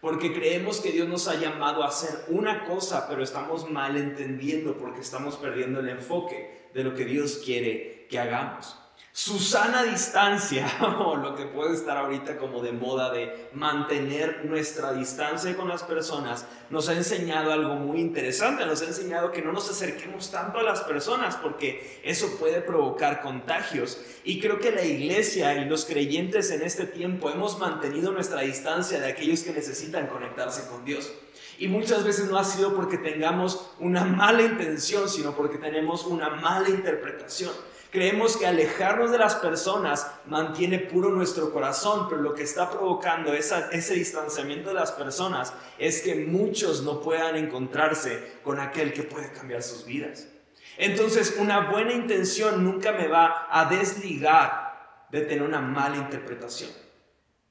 Porque 0.00 0.32
creemos 0.32 0.80
que 0.80 0.92
Dios 0.92 1.08
nos 1.08 1.26
ha 1.26 1.34
llamado 1.34 1.82
a 1.82 1.88
hacer 1.88 2.26
una 2.28 2.64
cosa, 2.64 3.08
pero 3.08 3.24
estamos 3.24 3.68
mal 3.68 3.96
entendiendo 3.96 4.78
porque 4.78 5.00
estamos 5.00 5.36
perdiendo 5.36 5.80
el 5.80 5.88
enfoque 5.88 6.68
de 6.72 6.84
lo 6.84 6.94
que 6.94 7.04
Dios 7.04 7.40
quiere 7.44 8.06
que 8.08 8.20
hagamos 8.20 8.76
su 9.16 9.38
sana 9.38 9.82
distancia, 9.82 10.70
o 11.00 11.16
lo 11.16 11.34
que 11.34 11.46
puede 11.46 11.72
estar 11.72 11.96
ahorita 11.96 12.36
como 12.36 12.62
de 12.62 12.72
moda 12.72 13.10
de 13.10 13.48
mantener 13.54 14.44
nuestra 14.44 14.92
distancia 14.92 15.56
con 15.56 15.68
las 15.68 15.84
personas, 15.84 16.44
nos 16.68 16.90
ha 16.90 16.92
enseñado 16.92 17.50
algo 17.50 17.76
muy 17.76 17.98
interesante, 17.98 18.66
nos 18.66 18.82
ha 18.82 18.88
enseñado 18.88 19.32
que 19.32 19.40
no 19.40 19.52
nos 19.52 19.70
acerquemos 19.70 20.30
tanto 20.30 20.58
a 20.58 20.62
las 20.62 20.82
personas 20.82 21.34
porque 21.36 21.98
eso 22.04 22.36
puede 22.38 22.60
provocar 22.60 23.22
contagios. 23.22 23.98
Y 24.22 24.38
creo 24.38 24.58
que 24.58 24.70
la 24.70 24.84
iglesia 24.84 25.54
y 25.54 25.64
los 25.64 25.86
creyentes 25.86 26.50
en 26.50 26.60
este 26.60 26.84
tiempo 26.84 27.30
hemos 27.30 27.58
mantenido 27.58 28.12
nuestra 28.12 28.42
distancia 28.42 29.00
de 29.00 29.12
aquellos 29.12 29.40
que 29.44 29.52
necesitan 29.52 30.08
conectarse 30.08 30.68
con 30.68 30.84
Dios. 30.84 31.10
Y 31.58 31.68
muchas 31.68 32.04
veces 32.04 32.30
no 32.30 32.36
ha 32.36 32.44
sido 32.44 32.76
porque 32.76 32.98
tengamos 32.98 33.70
una 33.78 34.04
mala 34.04 34.42
intención, 34.42 35.08
sino 35.08 35.34
porque 35.34 35.56
tenemos 35.56 36.04
una 36.04 36.28
mala 36.28 36.68
interpretación. 36.68 37.52
Creemos 37.96 38.36
que 38.36 38.46
alejarnos 38.46 39.10
de 39.10 39.16
las 39.16 39.36
personas 39.36 40.06
mantiene 40.26 40.78
puro 40.78 41.08
nuestro 41.08 41.50
corazón, 41.50 42.08
pero 42.10 42.20
lo 42.20 42.34
que 42.34 42.42
está 42.42 42.68
provocando 42.68 43.32
ese 43.32 43.94
distanciamiento 43.94 44.68
de 44.68 44.74
las 44.74 44.92
personas 44.92 45.54
es 45.78 46.02
que 46.02 46.14
muchos 46.14 46.82
no 46.82 47.00
puedan 47.00 47.36
encontrarse 47.36 48.34
con 48.44 48.60
aquel 48.60 48.92
que 48.92 49.04
puede 49.04 49.32
cambiar 49.32 49.62
sus 49.62 49.86
vidas. 49.86 50.28
Entonces, 50.76 51.36
una 51.38 51.70
buena 51.70 51.94
intención 51.94 52.62
nunca 52.64 52.92
me 52.92 53.08
va 53.08 53.48
a 53.50 53.64
desligar 53.64 55.06
de 55.10 55.22
tener 55.22 55.42
una 55.42 55.62
mala 55.62 55.96
interpretación. 55.96 56.68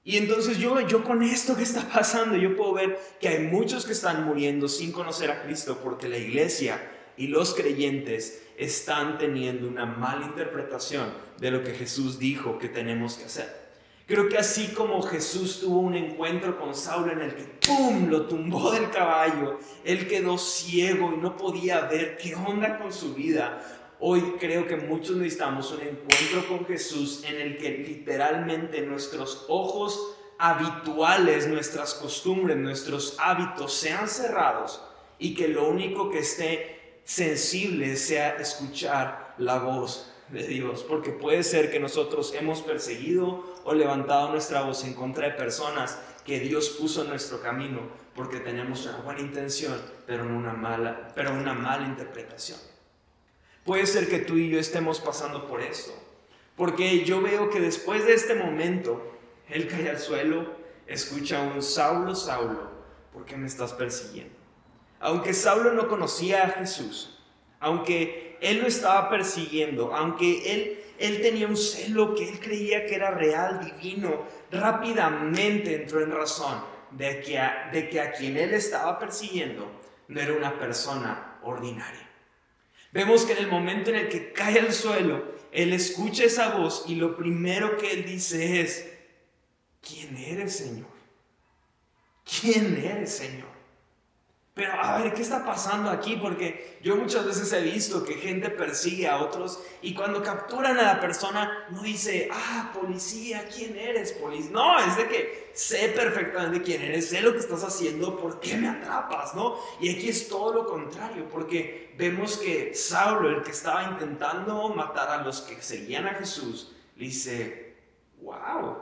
Y 0.03 0.17
entonces 0.17 0.59
yo, 0.59 0.79
yo 0.81 1.03
con 1.03 1.23
esto 1.23 1.57
que 1.57 1.63
está 1.63 1.89
pasando, 1.91 2.37
yo 2.37 2.55
puedo 2.55 2.73
ver 2.73 2.99
que 3.19 3.29
hay 3.29 3.39
muchos 3.39 3.83
que 3.83 3.93
están 3.93 4.23
muriendo 4.23 4.67
sin 4.67 4.91
conocer 4.91 5.31
a 5.31 5.41
Cristo 5.41 5.79
porque 5.83 6.07
la 6.07 6.19
iglesia 6.19 6.79
y 7.17 7.27
los 7.27 7.53
creyentes 7.53 8.43
están 8.57 9.17
teniendo 9.17 9.67
una 9.67 9.85
mala 9.85 10.25
interpretación 10.25 11.13
de 11.37 11.51
lo 11.51 11.63
que 11.63 11.73
Jesús 11.73 12.19
dijo 12.19 12.57
que 12.57 12.69
tenemos 12.69 13.15
que 13.15 13.25
hacer. 13.25 13.65
Creo 14.07 14.29
que 14.29 14.37
así 14.37 14.67
como 14.67 15.01
Jesús 15.01 15.61
tuvo 15.61 15.79
un 15.79 15.95
encuentro 15.95 16.59
con 16.59 16.75
Saulo 16.75 17.11
en 17.11 17.21
el 17.21 17.35
que 17.35 17.43
¡pum! 17.65 18.07
lo 18.07 18.27
tumbó 18.27 18.71
del 18.71 18.91
caballo, 18.91 19.59
él 19.83 20.07
quedó 20.07 20.37
ciego 20.37 21.11
y 21.15 21.17
no 21.17 21.35
podía 21.35 21.81
ver 21.81 22.15
qué 22.17 22.35
onda 22.35 22.77
con 22.77 22.93
su 22.93 23.15
vida. 23.15 23.61
Hoy 23.99 24.35
creo 24.39 24.67
que 24.67 24.75
muchos 24.75 25.15
necesitamos 25.15 25.71
un 25.71 25.81
encuentro 25.81 26.47
con 26.47 26.67
Jesús 26.67 27.23
en 27.27 27.41
el 27.41 27.57
que 27.57 27.79
literalmente 27.79 28.81
nuestros 28.83 29.45
ojos 29.47 30.17
habituales, 30.37 31.47
nuestras 31.47 31.95
costumbres, 31.95 32.57
nuestros 32.57 33.17
hábitos 33.19 33.73
sean 33.73 34.07
cerrados 34.07 34.83
y 35.17 35.33
que 35.33 35.47
lo 35.47 35.67
único 35.67 36.11
que 36.11 36.19
esté 36.19 36.74
sensible 37.05 37.95
sea 37.95 38.31
escuchar 38.37 39.35
la 39.37 39.59
voz 39.59 40.11
de 40.29 40.47
Dios, 40.47 40.83
porque 40.83 41.11
puede 41.11 41.43
ser 41.43 41.71
que 41.71 41.79
nosotros 41.79 42.33
hemos 42.33 42.61
perseguido 42.61 43.55
o 43.63 43.73
levantado 43.73 44.29
nuestra 44.29 44.63
voz 44.63 44.83
en 44.83 44.95
contra 44.95 45.27
de 45.27 45.33
personas 45.33 45.99
que 46.25 46.39
Dios 46.39 46.69
puso 46.79 47.03
en 47.03 47.09
nuestro 47.09 47.41
camino, 47.41 47.81
porque 48.15 48.39
tenemos 48.39 48.85
una 48.85 48.97
buena 48.97 49.21
intención, 49.21 49.79
pero 50.07 50.23
una 50.25 50.53
mala, 50.53 51.11
pero 51.13 51.31
una 51.31 51.53
mala 51.53 51.85
interpretación. 51.85 52.57
Puede 53.63 53.85
ser 53.85 54.09
que 54.09 54.19
tú 54.19 54.37
y 54.37 54.49
yo 54.49 54.59
estemos 54.59 54.99
pasando 54.99 55.47
por 55.47 55.61
esto, 55.61 55.93
porque 56.55 57.05
yo 57.05 57.21
veo 57.21 57.49
que 57.49 57.59
después 57.59 58.05
de 58.05 58.15
este 58.15 58.33
momento, 58.33 59.15
él 59.47 59.67
cae 59.67 59.89
al 59.89 59.99
suelo, 59.99 60.55
escucha 60.87 61.41
un 61.41 61.61
Saulo, 61.61 62.15
Saulo, 62.15 62.71
¿por 63.13 63.25
qué 63.25 63.37
me 63.37 63.45
estás 63.45 63.73
persiguiendo? 63.73 64.44
Aunque 64.99 65.33
Saulo 65.33 65.73
no 65.73 65.87
conocía 65.87 66.43
a 66.43 66.49
Jesús, 66.51 67.17
aunque 67.59 68.37
él 68.41 68.59
lo 68.61 68.67
estaba 68.67 69.09
persiguiendo, 69.09 69.95
aunque 69.95 70.53
él, 70.53 70.83
él 70.99 71.21
tenía 71.21 71.47
un 71.47 71.57
celo 71.57 72.15
que 72.15 72.29
él 72.29 72.39
creía 72.39 72.85
que 72.85 72.95
era 72.95 73.11
real, 73.11 73.59
divino, 73.65 74.25
rápidamente 74.51 75.75
entró 75.75 76.01
en 76.01 76.11
razón 76.11 76.63
de 76.91 77.21
que, 77.21 77.39
a, 77.39 77.69
de 77.71 77.89
que 77.89 77.99
a 77.99 78.11
quien 78.11 78.37
él 78.37 78.53
estaba 78.53 78.99
persiguiendo 78.99 79.69
no 80.07 80.21
era 80.21 80.33
una 80.33 80.57
persona 80.57 81.39
ordinaria. 81.43 82.09
Vemos 82.91 83.25
que 83.25 83.33
en 83.33 83.39
el 83.39 83.47
momento 83.47 83.89
en 83.89 83.97
el 83.97 84.09
que 84.09 84.31
cae 84.31 84.59
al 84.59 84.71
suelo, 84.71 85.35
él 85.51 85.73
escucha 85.73 86.25
esa 86.25 86.57
voz 86.57 86.85
y 86.87 86.95
lo 86.95 87.17
primero 87.17 87.77
que 87.77 87.91
él 87.91 88.05
dice 88.05 88.61
es, 88.61 88.89
¿quién 89.81 90.15
eres, 90.17 90.57
Señor? 90.57 90.87
¿Quién 92.23 92.77
eres, 92.77 93.17
Señor? 93.17 93.54
Pero 94.55 94.71
a 94.81 94.97
ver, 94.99 95.13
¿qué 95.13 95.21
está 95.21 95.43
pasando 95.43 95.89
aquí? 95.89 96.15
Porque 96.15 96.79
yo 96.81 96.95
muchas 96.95 97.25
veces 97.25 97.51
he 97.51 97.61
visto 97.61 98.05
que 98.05 98.13
gente 98.13 98.49
persigue 98.49 99.05
a 99.05 99.17
otros 99.17 99.59
y 99.81 99.93
cuando 99.93 100.23
capturan 100.23 100.79
a 100.79 100.93
la 100.93 100.99
persona 101.01 101.67
no 101.71 101.83
dice, 101.83 102.29
ah, 102.31 102.71
policía, 102.73 103.49
¿quién 103.53 103.77
eres? 103.77 104.13
Policía. 104.13 104.51
No, 104.51 104.79
es 104.79 104.95
de 104.95 105.09
que 105.09 105.51
sé 105.53 105.89
perfectamente 105.89 106.61
quién 106.61 106.81
eres, 106.83 107.09
sé 107.09 107.19
lo 107.19 107.33
que 107.33 107.39
estás 107.39 107.65
haciendo, 107.65 108.17
¿por 108.17 108.39
qué 108.39 108.55
me 108.55 108.69
atrapas? 108.69 109.35
¿No? 109.35 109.57
Y 109.81 109.93
aquí 109.93 110.07
es 110.07 110.29
todo 110.29 110.53
lo 110.53 110.65
contrario, 110.65 111.27
porque 111.29 111.93
vemos 111.97 112.37
que 112.37 112.73
Saulo, 112.73 113.29
el 113.29 113.43
que 113.43 113.51
estaba 113.51 113.83
intentando 113.83 114.69
matar 114.69 115.09
a 115.09 115.21
los 115.21 115.41
que 115.41 115.61
seguían 115.61 116.07
a 116.07 116.13
Jesús, 116.13 116.73
le 116.95 117.07
dice, 117.07 117.75
wow, 118.21 118.77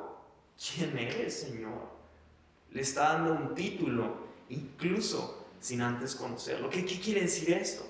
¿quién 0.55 0.95
eres, 0.99 1.39
Señor? 1.39 1.89
Le 2.69 2.81
está 2.83 3.13
dando 3.13 3.33
un 3.33 3.55
título, 3.55 4.17
incluso 4.49 5.42
sin 5.63 5.81
antes 5.81 6.15
conocerlo. 6.15 6.69
¿Qué, 6.69 6.85
¿Qué, 6.85 6.99
quiere 6.99 7.21
decir 7.21 7.53
esto? 7.53 7.87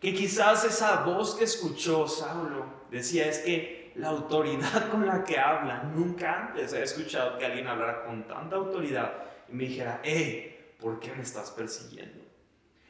Que 0.00 0.14
quizás 0.14 0.64
esa 0.64 1.02
voz 1.02 1.34
que 1.34 1.44
escuchó 1.44 2.06
Saulo 2.06 2.66
decía 2.90 3.26
es 3.26 3.38
que 3.38 3.92
la 3.94 4.08
autoridad 4.08 4.90
con 4.90 5.06
la 5.06 5.24
que 5.24 5.38
habla, 5.38 5.84
nunca 5.94 6.48
antes 6.48 6.74
he 6.74 6.82
escuchado 6.82 7.38
que 7.38 7.46
alguien 7.46 7.66
hablara 7.66 8.04
con 8.04 8.28
tanta 8.28 8.56
autoridad 8.56 9.14
y 9.48 9.54
me 9.54 9.64
dijera, 9.64 10.00
hey, 10.04 10.74
¿por 10.78 11.00
qué 11.00 11.10
me 11.14 11.22
estás 11.22 11.50
persiguiendo? 11.50 12.22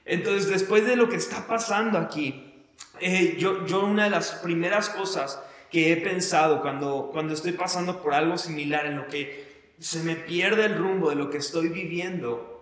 Entonces, 0.04 0.49
después 0.49 0.85
de 0.85 0.97
lo 0.97 1.09
que 1.09 1.16
está 1.16 1.47
pasando 1.47 1.97
aquí, 1.97 2.64
eh, 2.99 3.37
yo, 3.38 3.64
yo 3.64 3.85
una 3.85 4.04
de 4.04 4.11
las 4.11 4.33
primeras 4.33 4.88
cosas 4.88 5.40
que 5.71 5.92
he 5.92 5.97
pensado 5.99 6.62
cuando, 6.62 7.11
cuando 7.12 7.33
estoy 7.33 7.52
pasando 7.52 8.02
por 8.02 8.12
algo 8.12 8.37
similar 8.38 8.87
en 8.87 8.97
lo 8.97 9.06
que 9.06 9.73
se 9.78 10.02
me 10.02 10.16
pierde 10.16 10.64
el 10.64 10.78
rumbo 10.78 11.11
de 11.11 11.16
lo 11.16 11.30
que 11.30 11.38
estoy 11.38 11.68
viviendo, 11.68 12.55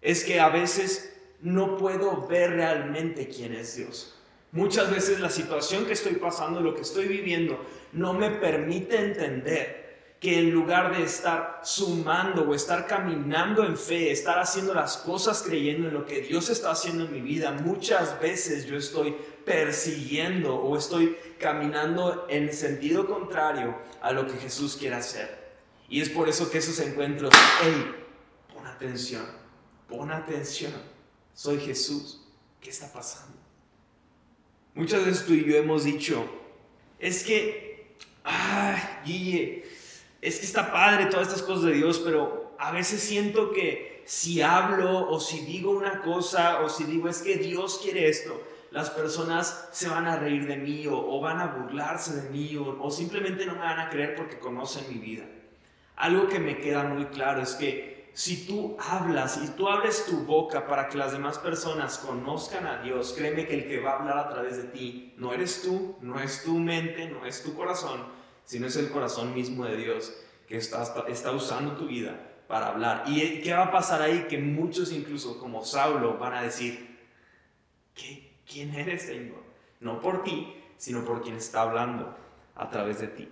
es 0.00 0.24
que 0.24 0.40
a 0.40 0.48
veces 0.48 1.14
no 1.40 1.76
puedo 1.76 2.26
ver 2.26 2.52
realmente 2.52 3.28
quién 3.28 3.54
es 3.54 3.76
Dios. 3.76 4.14
Muchas 4.52 4.90
veces 4.90 5.20
la 5.20 5.30
situación 5.30 5.84
que 5.84 5.92
estoy 5.92 6.14
pasando, 6.14 6.60
lo 6.60 6.74
que 6.74 6.82
estoy 6.82 7.06
viviendo, 7.06 7.64
no 7.92 8.14
me 8.14 8.30
permite 8.30 8.98
entender 8.98 9.88
que 10.20 10.38
en 10.38 10.50
lugar 10.50 10.96
de 10.96 11.04
estar 11.04 11.60
sumando 11.62 12.42
o 12.42 12.54
estar 12.54 12.86
caminando 12.86 13.64
en 13.64 13.76
fe, 13.76 14.10
estar 14.10 14.38
haciendo 14.38 14.74
las 14.74 14.96
cosas 14.96 15.42
creyendo 15.42 15.88
en 15.88 15.94
lo 15.94 16.06
que 16.06 16.22
Dios 16.22 16.50
está 16.50 16.72
haciendo 16.72 17.04
en 17.04 17.12
mi 17.12 17.20
vida, 17.20 17.52
muchas 17.52 18.20
veces 18.20 18.66
yo 18.66 18.76
estoy 18.76 19.14
persiguiendo 19.44 20.56
o 20.56 20.76
estoy 20.76 21.16
caminando 21.38 22.26
en 22.28 22.52
sentido 22.52 23.06
contrario 23.06 23.76
a 24.00 24.12
lo 24.12 24.26
que 24.26 24.38
Jesús 24.38 24.76
quiere 24.76 24.96
hacer. 24.96 25.38
Y 25.88 26.00
es 26.00 26.08
por 26.08 26.28
eso 26.28 26.50
que 26.50 26.58
esos 26.58 26.80
encuentros, 26.80 27.32
hey, 27.62 27.94
pon 28.52 28.66
atención, 28.66 29.24
pon 29.88 30.12
atención, 30.12 30.72
soy 31.34 31.58
Jesús, 31.58 32.20
¿qué 32.60 32.70
está 32.70 32.92
pasando? 32.92 33.36
Muchas 34.74 35.04
veces 35.04 35.26
tú 35.26 35.32
y 35.32 35.44
yo 35.44 35.56
hemos 35.56 35.84
dicho, 35.84 36.24
es 36.98 37.24
que, 37.24 37.96
ay, 38.22 38.76
Guille, 39.04 39.64
es 40.20 40.38
que 40.38 40.46
está 40.46 40.72
padre 40.72 41.06
todas 41.06 41.28
estas 41.28 41.42
cosas 41.42 41.64
de 41.64 41.72
Dios, 41.72 42.00
pero 42.04 42.54
a 42.58 42.70
veces 42.70 43.00
siento 43.00 43.50
que 43.52 44.02
si 44.04 44.42
hablo 44.42 45.08
o 45.10 45.20
si 45.20 45.40
digo 45.40 45.70
una 45.70 46.02
cosa 46.02 46.60
o 46.60 46.68
si 46.68 46.84
digo 46.84 47.08
es 47.08 47.22
que 47.22 47.36
Dios 47.36 47.80
quiere 47.82 48.08
esto, 48.08 48.42
las 48.70 48.90
personas 48.90 49.68
se 49.72 49.88
van 49.88 50.06
a 50.06 50.16
reír 50.16 50.46
de 50.46 50.56
mí 50.56 50.86
o, 50.86 51.20
van 51.20 51.40
a 51.40 51.46
burlarse 51.46 52.14
de 52.22 52.30
mí 52.30 52.56
o, 52.56 52.82
o 52.82 52.90
simplemente 52.90 53.46
no 53.46 53.54
me 53.54 53.60
van 53.60 53.80
a 53.80 53.88
creer 53.88 54.14
porque 54.14 54.38
conocen 54.38 54.88
mi 54.88 54.98
vida. 54.98 55.24
Algo 55.96 56.28
que 56.28 56.38
me 56.38 56.58
queda 56.58 56.84
muy 56.84 57.06
claro 57.06 57.42
es 57.42 57.54
que 57.54 57.97
si 58.18 58.48
tú 58.48 58.76
hablas 58.80 59.38
y 59.44 59.46
tú 59.50 59.68
abres 59.68 60.04
tu 60.06 60.24
boca 60.24 60.66
para 60.66 60.88
que 60.88 60.98
las 60.98 61.12
demás 61.12 61.38
personas 61.38 61.98
conozcan 61.98 62.66
a 62.66 62.82
Dios, 62.82 63.14
créeme 63.16 63.46
que 63.46 63.54
el 63.54 63.68
que 63.68 63.78
va 63.78 63.92
a 63.92 63.98
hablar 64.00 64.18
a 64.18 64.28
través 64.28 64.56
de 64.56 64.64
ti 64.64 65.14
no 65.18 65.32
eres 65.32 65.62
tú, 65.62 65.96
no 66.00 66.18
es 66.18 66.42
tu 66.42 66.58
mente, 66.58 67.08
no 67.08 67.24
es 67.24 67.44
tu 67.44 67.54
corazón, 67.54 68.04
sino 68.44 68.66
es 68.66 68.74
el 68.74 68.90
corazón 68.90 69.34
mismo 69.34 69.64
de 69.66 69.76
Dios 69.76 70.12
que 70.48 70.56
está, 70.56 70.82
está 71.06 71.30
usando 71.30 71.76
tu 71.76 71.86
vida 71.86 72.18
para 72.48 72.66
hablar. 72.66 73.04
¿Y 73.06 73.40
qué 73.40 73.52
va 73.52 73.66
a 73.66 73.70
pasar 73.70 74.02
ahí? 74.02 74.26
Que 74.28 74.38
muchos, 74.38 74.90
incluso 74.90 75.38
como 75.38 75.64
Saulo, 75.64 76.18
van 76.18 76.34
a 76.34 76.42
decir, 76.42 76.98
¿Qué, 77.94 78.32
¿quién 78.44 78.74
eres, 78.74 79.02
Señor? 79.02 79.44
No 79.78 80.00
por 80.00 80.24
ti, 80.24 80.56
sino 80.76 81.04
por 81.04 81.22
quien 81.22 81.36
está 81.36 81.62
hablando 81.62 82.16
a 82.56 82.68
través 82.68 82.98
de 82.98 83.06
ti. 83.06 83.28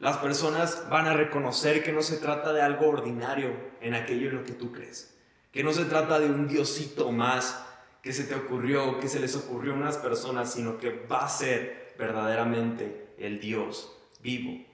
Las 0.00 0.18
personas 0.18 0.86
van 0.90 1.06
a 1.06 1.14
reconocer 1.14 1.82
que 1.82 1.92
no 1.92 2.02
se 2.02 2.18
trata 2.18 2.52
de 2.52 2.62
algo 2.62 2.88
ordinario 2.88 3.52
en 3.80 3.94
aquello 3.94 4.28
en 4.30 4.36
lo 4.36 4.44
que 4.44 4.52
tú 4.52 4.70
crees. 4.70 5.16
Que 5.52 5.64
no 5.64 5.72
se 5.72 5.86
trata 5.86 6.20
de 6.20 6.26
un 6.26 6.46
diosito 6.46 7.10
más 7.10 7.64
que 8.02 8.12
se 8.12 8.24
te 8.24 8.34
ocurrió, 8.34 9.00
que 9.00 9.08
se 9.08 9.18
les 9.18 9.34
ocurrió 9.34 9.72
a 9.72 9.76
unas 9.76 9.96
personas, 9.96 10.52
sino 10.52 10.78
que 10.78 10.90
va 10.90 11.24
a 11.24 11.28
ser 11.28 11.94
verdaderamente 11.98 13.08
el 13.18 13.40
Dios 13.40 13.92
vivo. 14.22 14.64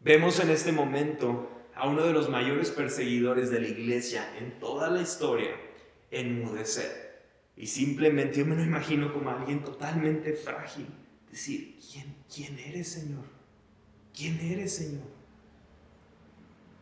Vemos 0.00 0.38
en 0.38 0.50
este 0.50 0.70
momento 0.70 1.50
a 1.74 1.88
uno 1.88 2.04
de 2.04 2.12
los 2.12 2.28
mayores 2.28 2.70
perseguidores 2.70 3.50
de 3.50 3.60
la 3.60 3.68
iglesia 3.68 4.28
en 4.38 4.58
toda 4.60 4.88
la 4.88 5.00
historia 5.00 5.50
enmudecer. 6.12 7.22
Y 7.56 7.66
simplemente 7.66 8.38
yo 8.38 8.46
me 8.46 8.56
lo 8.56 8.62
imagino 8.62 9.12
como 9.12 9.30
alguien 9.30 9.64
totalmente 9.64 10.34
frágil. 10.34 10.86
Decir, 11.30 11.78
¿quién, 11.90 12.14
quién 12.32 12.58
eres, 12.58 12.88
Señor? 12.88 13.24
¿Quién 14.14 14.40
eres, 14.40 14.76
Señor? 14.76 15.14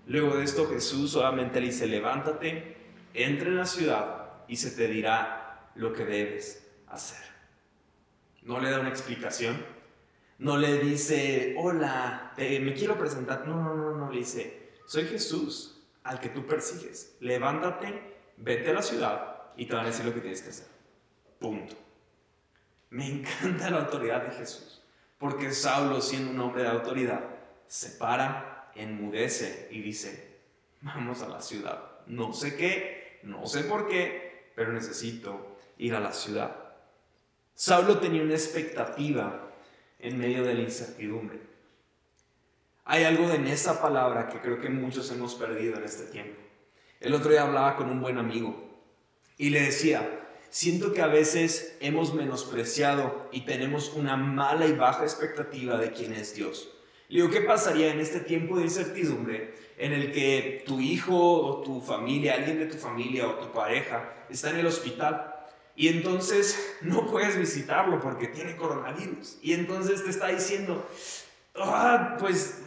Luego 0.07 0.37
de 0.37 0.45
esto 0.45 0.69
Jesús 0.69 1.13
solamente 1.13 1.61
le 1.61 1.69
dice, 1.69 1.87
levántate, 1.87 2.77
entra 3.15 3.49
en 3.49 3.57
la 3.57 3.67
ciudad 3.67 4.45
y 4.49 4.57
se 4.57 4.73
te 4.73 4.89
dirá 4.89 5.71
lo 5.75 5.93
que 5.93 6.05
debes 6.05 6.67
hacer. 6.89 7.23
No 8.43 8.61
le 8.61 8.71
da 8.71 8.81
una 8.81 8.89
explicación, 8.89 9.65
no 10.39 10.57
le 10.57 10.79
dice, 10.79 11.55
hola, 11.57 12.33
me 12.37 12.75
quiero 12.75 12.99
presentar. 12.99 13.47
No, 13.47 13.63
no, 13.63 13.75
no, 13.75 13.97
no, 13.97 14.11
le 14.11 14.19
dice, 14.19 14.73
soy 14.87 15.05
Jesús 15.05 15.81
al 16.03 16.19
que 16.19 16.31
tú 16.31 16.45
persigues. 16.47 17.17
Levántate, 17.21 18.17
vete 18.37 18.71
a 18.71 18.75
la 18.75 18.83
ciudad 18.83 19.43
y 19.57 19.67
te 19.67 19.75
van 19.75 19.85
a 19.85 19.89
decir 19.89 20.05
lo 20.05 20.13
que 20.13 20.21
tienes 20.21 20.43
que 20.43 20.51
hacer. 20.51 20.67
Punto. 21.39 21.77
Me 22.91 23.09
encanta 23.09 23.71
la 23.71 23.83
autoridad 23.83 24.23
de 24.25 24.33
Jesús. 24.33 24.82
Porque 25.23 25.53
Saulo, 25.53 26.01
siendo 26.01 26.33
un 26.33 26.41
hombre 26.41 26.65
de 26.65 26.71
autoridad, 26.71 27.21
se 27.69 27.91
para, 27.91 28.73
enmudece 28.75 29.69
y 29.71 29.81
dice, 29.81 30.41
vamos 30.81 31.23
a 31.23 31.29
la 31.29 31.41
ciudad. 31.41 31.81
No 32.09 32.33
sé 32.33 32.57
qué, 32.57 33.21
no 33.23 33.47
sé 33.47 33.63
por 33.63 33.87
qué, 33.87 34.51
pero 34.57 34.73
necesito 34.73 35.57
ir 35.79 35.95
a 35.95 36.01
la 36.01 36.13
ciudad. 36.13 36.57
Saulo 37.55 38.01
tenía 38.01 38.21
una 38.21 38.35
expectativa 38.35 39.49
en 40.01 40.19
medio 40.19 40.43
de 40.43 40.55
la 40.55 40.63
incertidumbre. 40.63 41.39
Hay 42.85 43.05
algo 43.05 43.31
en 43.31 43.47
esa 43.47 43.81
palabra 43.81 44.29
que 44.29 44.41
creo 44.41 44.61
que 44.61 44.71
muchos 44.71 45.09
hemos 45.13 45.37
perdido 45.37 45.77
en 45.77 45.85
este 45.85 46.07
tiempo. 46.07 46.41
El 46.99 47.15
otro 47.15 47.31
día 47.31 47.45
hablaba 47.45 47.77
con 47.77 47.89
un 47.89 48.01
buen 48.01 48.19
amigo 48.19 48.57
y 49.39 49.51
le 49.51 49.61
decía, 49.61 50.22
siento 50.53 50.93
que 50.93 51.01
a 51.01 51.07
veces 51.07 51.77
hemos 51.81 52.13
menospreciado 52.13 53.27
y 53.33 53.47
tenemos 53.47 53.95
una 53.95 54.19
mala 54.19 54.67
y 54.67 54.73
baja 54.73 55.03
expectativa 55.03 55.79
de 55.79 55.93
quién 55.93 56.13
es 56.13 56.35
Dios. 56.35 56.69
Le 57.09 57.23
digo, 57.23 57.31
¿qué 57.31 57.41
pasaría 57.41 57.91
en 57.91 58.01
este 58.01 58.21
tiempo 58.21 58.59
de 58.59 58.65
incertidumbre 58.65 59.55
en 59.79 59.95
el 59.95 60.13
que 60.13 60.63
tu 60.67 60.79
hijo 60.79 61.17
o 61.17 61.63
tu 61.63 61.81
familia, 61.81 62.35
alguien 62.35 62.59
de 62.59 62.67
tu 62.67 62.77
familia 62.77 63.27
o 63.29 63.37
tu 63.37 63.51
pareja 63.51 64.13
está 64.29 64.51
en 64.51 64.59
el 64.59 64.67
hospital 64.67 65.35
y 65.75 65.89
entonces 65.89 66.77
no 66.83 67.07
puedes 67.07 67.39
visitarlo 67.39 67.99
porque 67.99 68.29
tiene 68.29 68.55
coronavirus? 68.55 69.39
Y 69.41 69.55
entonces 69.55 70.05
te 70.05 70.11
está 70.11 70.29
diciendo, 70.29 70.87
ah, 71.57 72.19
pues 72.21 72.63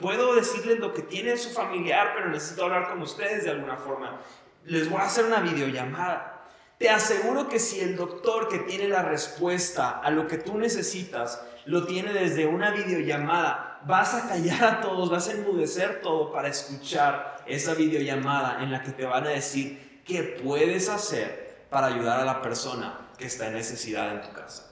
puedo 0.00 0.34
decirles 0.34 0.80
lo 0.80 0.92
que 0.92 1.02
tiene 1.02 1.36
su 1.36 1.50
familiar, 1.50 2.12
pero 2.16 2.28
necesito 2.28 2.64
hablar 2.64 2.88
con 2.88 3.00
ustedes 3.02 3.44
de 3.44 3.50
alguna 3.50 3.76
forma. 3.76 4.20
Les 4.64 4.90
voy 4.90 4.98
a 5.00 5.04
hacer 5.04 5.26
una 5.26 5.38
videollamada 5.38 6.33
te 6.78 6.90
aseguro 6.90 7.48
que 7.48 7.60
si 7.60 7.80
el 7.80 7.96
doctor 7.96 8.48
que 8.48 8.58
tiene 8.58 8.88
la 8.88 9.02
respuesta 9.02 10.00
a 10.00 10.10
lo 10.10 10.26
que 10.26 10.38
tú 10.38 10.58
necesitas 10.58 11.40
lo 11.66 11.86
tiene 11.86 12.12
desde 12.12 12.46
una 12.46 12.70
videollamada, 12.70 13.80
vas 13.86 14.14
a 14.14 14.28
callar 14.28 14.64
a 14.64 14.80
todos, 14.80 15.10
vas 15.10 15.28
a 15.28 15.32
enmudecer 15.32 16.00
todo 16.02 16.32
para 16.32 16.48
escuchar 16.48 17.42
esa 17.46 17.74
videollamada 17.74 18.62
en 18.62 18.72
la 18.72 18.82
que 18.82 18.90
te 18.90 19.04
van 19.04 19.26
a 19.26 19.30
decir 19.30 20.02
qué 20.04 20.22
puedes 20.22 20.88
hacer 20.88 21.66
para 21.70 21.86
ayudar 21.86 22.20
a 22.20 22.24
la 22.24 22.42
persona 22.42 23.08
que 23.16 23.26
está 23.26 23.46
en 23.46 23.54
necesidad 23.54 24.12
en 24.12 24.20
tu 24.22 24.32
casa. 24.32 24.70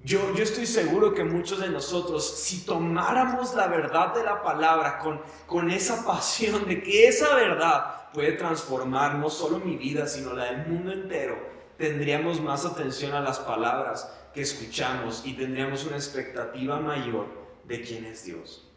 Yo, 0.00 0.32
yo 0.34 0.44
estoy 0.44 0.66
seguro 0.66 1.12
que 1.12 1.24
muchos 1.24 1.60
de 1.60 1.68
nosotros, 1.68 2.38
si 2.38 2.64
tomáramos 2.64 3.54
la 3.54 3.66
verdad 3.66 4.14
de 4.14 4.22
la 4.22 4.42
palabra 4.42 4.98
con, 4.98 5.20
con 5.46 5.70
esa 5.70 6.06
pasión 6.06 6.68
de 6.68 6.82
que 6.82 7.08
esa 7.08 7.34
verdad 7.34 7.97
puede 8.18 8.32
transformar 8.32 9.14
no 9.14 9.30
solo 9.30 9.60
mi 9.60 9.76
vida, 9.76 10.08
sino 10.08 10.32
la 10.32 10.46
del 10.46 10.66
mundo 10.66 10.90
entero, 10.90 11.38
tendríamos 11.76 12.40
más 12.40 12.64
atención 12.64 13.12
a 13.12 13.20
las 13.20 13.38
palabras 13.38 14.12
que 14.34 14.40
escuchamos 14.40 15.22
y 15.24 15.34
tendríamos 15.34 15.84
una 15.84 15.94
expectativa 15.94 16.80
mayor 16.80 17.28
de 17.62 17.80
quién 17.80 18.04
es 18.06 18.24
Dios. 18.24 18.68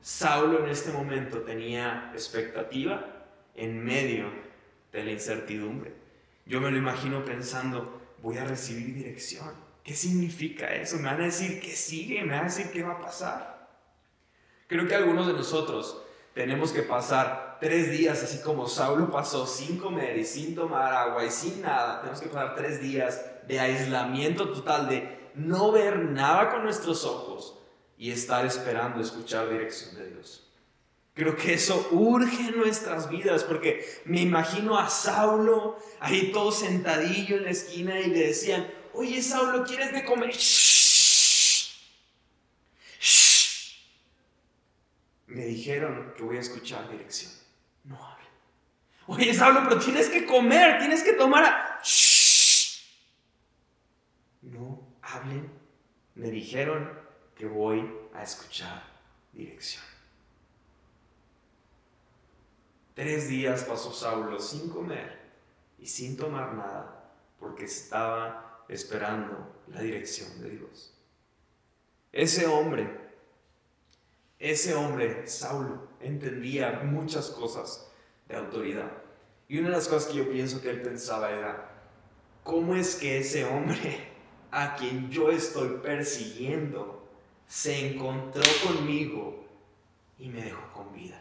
Saulo 0.00 0.64
en 0.64 0.70
este 0.70 0.92
momento 0.92 1.38
tenía 1.38 2.12
expectativa 2.14 3.26
en 3.56 3.84
medio 3.84 4.26
de 4.92 5.02
la 5.02 5.10
incertidumbre. 5.10 5.92
yo 6.46 6.60
me 6.60 6.70
lo 6.70 6.78
imagino 6.78 7.24
pensando, 7.24 8.00
voy 8.22 8.38
a 8.38 8.44
recibir 8.44 8.94
dirección. 8.94 9.50
¿Qué 9.82 9.94
significa 9.94 10.72
eso? 10.72 10.98
Me 10.98 11.06
van 11.06 11.22
a 11.22 11.24
decir 11.24 11.60
qué 11.60 11.74
sigue, 11.74 12.22
me 12.22 12.34
van 12.36 12.42
a 12.42 12.44
decir 12.44 12.70
qué 12.70 12.84
va 12.84 12.92
a 12.92 13.00
pasar. 13.00 13.68
Creo 14.68 14.86
que 14.86 14.94
algunos 14.94 15.26
de 15.26 15.32
nosotros 15.32 16.04
tenemos 16.34 16.72
que 16.72 16.82
pasar 16.82 17.58
tres 17.60 17.90
días, 17.90 18.22
así 18.22 18.42
como 18.42 18.66
Saulo 18.66 19.10
pasó, 19.10 19.46
sin 19.46 19.78
comer 19.78 20.18
y 20.18 20.24
sin 20.24 20.54
tomar 20.54 20.92
agua 20.92 21.24
y 21.24 21.30
sin 21.30 21.62
nada. 21.62 22.00
Tenemos 22.00 22.20
que 22.20 22.28
pasar 22.28 22.54
tres 22.56 22.80
días 22.80 23.24
de 23.46 23.60
aislamiento 23.60 24.50
total, 24.50 24.88
de 24.88 25.30
no 25.34 25.70
ver 25.70 25.98
nada 25.98 26.50
con 26.50 26.64
nuestros 26.64 27.04
ojos 27.04 27.58
y 27.96 28.10
estar 28.10 28.44
esperando 28.44 29.00
escuchar 29.00 29.48
dirección 29.48 29.94
de 29.94 30.10
Dios. 30.10 30.50
Creo 31.14 31.36
que 31.36 31.54
eso 31.54 31.88
urge 31.92 32.48
en 32.48 32.56
nuestras 32.56 33.08
vidas, 33.08 33.44
porque 33.44 33.86
me 34.04 34.20
imagino 34.20 34.76
a 34.76 34.90
Saulo 34.90 35.78
ahí 36.00 36.32
todo 36.32 36.50
sentadillo 36.50 37.36
en 37.36 37.44
la 37.44 37.50
esquina 37.50 38.00
y 38.00 38.10
le 38.10 38.26
decían, 38.26 38.68
oye 38.92 39.22
Saulo, 39.22 39.64
¿quieres 39.64 39.92
de 39.92 40.04
comer? 40.04 40.34
Me 45.34 45.44
dijeron 45.46 46.14
que 46.16 46.22
voy 46.22 46.36
a 46.36 46.40
escuchar 46.40 46.88
dirección. 46.88 47.32
No 47.82 47.96
hable. 47.96 48.24
Oye 49.08 49.34
Saulo, 49.34 49.62
pero 49.68 49.80
tienes 49.80 50.08
que 50.08 50.24
comer, 50.24 50.78
tienes 50.78 51.02
que 51.02 51.14
tomar 51.14 51.42
a... 51.44 51.80
No 54.42 54.96
hablen. 55.02 55.50
Me 56.14 56.30
dijeron 56.30 56.88
que 57.34 57.46
voy 57.46 57.90
a 58.14 58.22
escuchar 58.22 58.84
dirección. 59.32 59.82
Tres 62.94 63.26
días 63.28 63.64
pasó 63.64 63.92
Saulo 63.92 64.38
sin 64.38 64.70
comer 64.70 65.32
y 65.80 65.88
sin 65.88 66.16
tomar 66.16 66.54
nada 66.54 67.12
porque 67.40 67.64
estaba 67.64 68.64
esperando 68.68 69.64
la 69.66 69.80
dirección 69.80 70.40
de 70.40 70.50
Dios. 70.50 70.96
Ese 72.12 72.46
hombre, 72.46 73.03
ese 74.38 74.74
hombre, 74.74 75.26
Saulo, 75.26 75.88
entendía 76.00 76.80
muchas 76.84 77.30
cosas 77.30 77.90
de 78.28 78.36
autoridad. 78.36 78.90
Y 79.48 79.58
una 79.58 79.68
de 79.68 79.76
las 79.76 79.88
cosas 79.88 80.10
que 80.10 80.18
yo 80.18 80.30
pienso 80.30 80.60
que 80.60 80.70
él 80.70 80.82
pensaba 80.82 81.30
era, 81.30 81.70
¿cómo 82.42 82.74
es 82.74 82.96
que 82.96 83.18
ese 83.18 83.44
hombre 83.44 84.08
a 84.50 84.76
quien 84.76 85.10
yo 85.10 85.30
estoy 85.30 85.78
persiguiendo 85.82 87.08
se 87.46 87.94
encontró 87.94 88.42
conmigo 88.66 89.44
y 90.18 90.28
me 90.28 90.42
dejó 90.42 90.72
con 90.72 90.92
vida? 90.92 91.20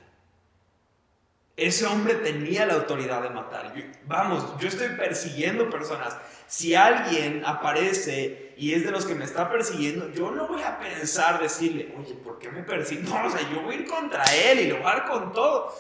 Ese 1.56 1.86
hombre 1.86 2.16
tenía 2.16 2.66
la 2.66 2.74
autoridad 2.74 3.22
de 3.22 3.30
matar. 3.30 3.74
vamos, 4.08 4.58
yo 4.60 4.68
estoy 4.68 4.90
persiguiendo 4.90 5.70
personas. 5.70 6.18
Si 6.48 6.74
alguien 6.74 7.44
aparece 7.46 8.56
y 8.58 8.74
es 8.74 8.84
de 8.84 8.92
los 8.92 9.06
que 9.06 9.14
me 9.14 9.24
está 9.24 9.52
persiguiendo, 9.52 10.12
yo 10.12 10.32
no 10.32 10.48
voy 10.48 10.64
a 10.64 10.80
pensar 10.80 11.40
decirle, 11.40 11.94
oye, 12.00 12.16
¿por 12.16 12.40
qué 12.40 12.50
me 12.50 12.64
persigue? 12.64 13.04
No, 13.04 13.28
o 13.28 13.30
sea, 13.30 13.48
yo 13.52 13.62
voy 13.62 13.76
a 13.76 13.80
ir 13.80 13.88
contra 13.88 14.24
él 14.36 14.62
y 14.62 14.68
lo 14.68 14.78
voy 14.78 14.86
a 14.86 14.96
dar 14.96 15.06
con 15.08 15.32
todo. 15.32 15.72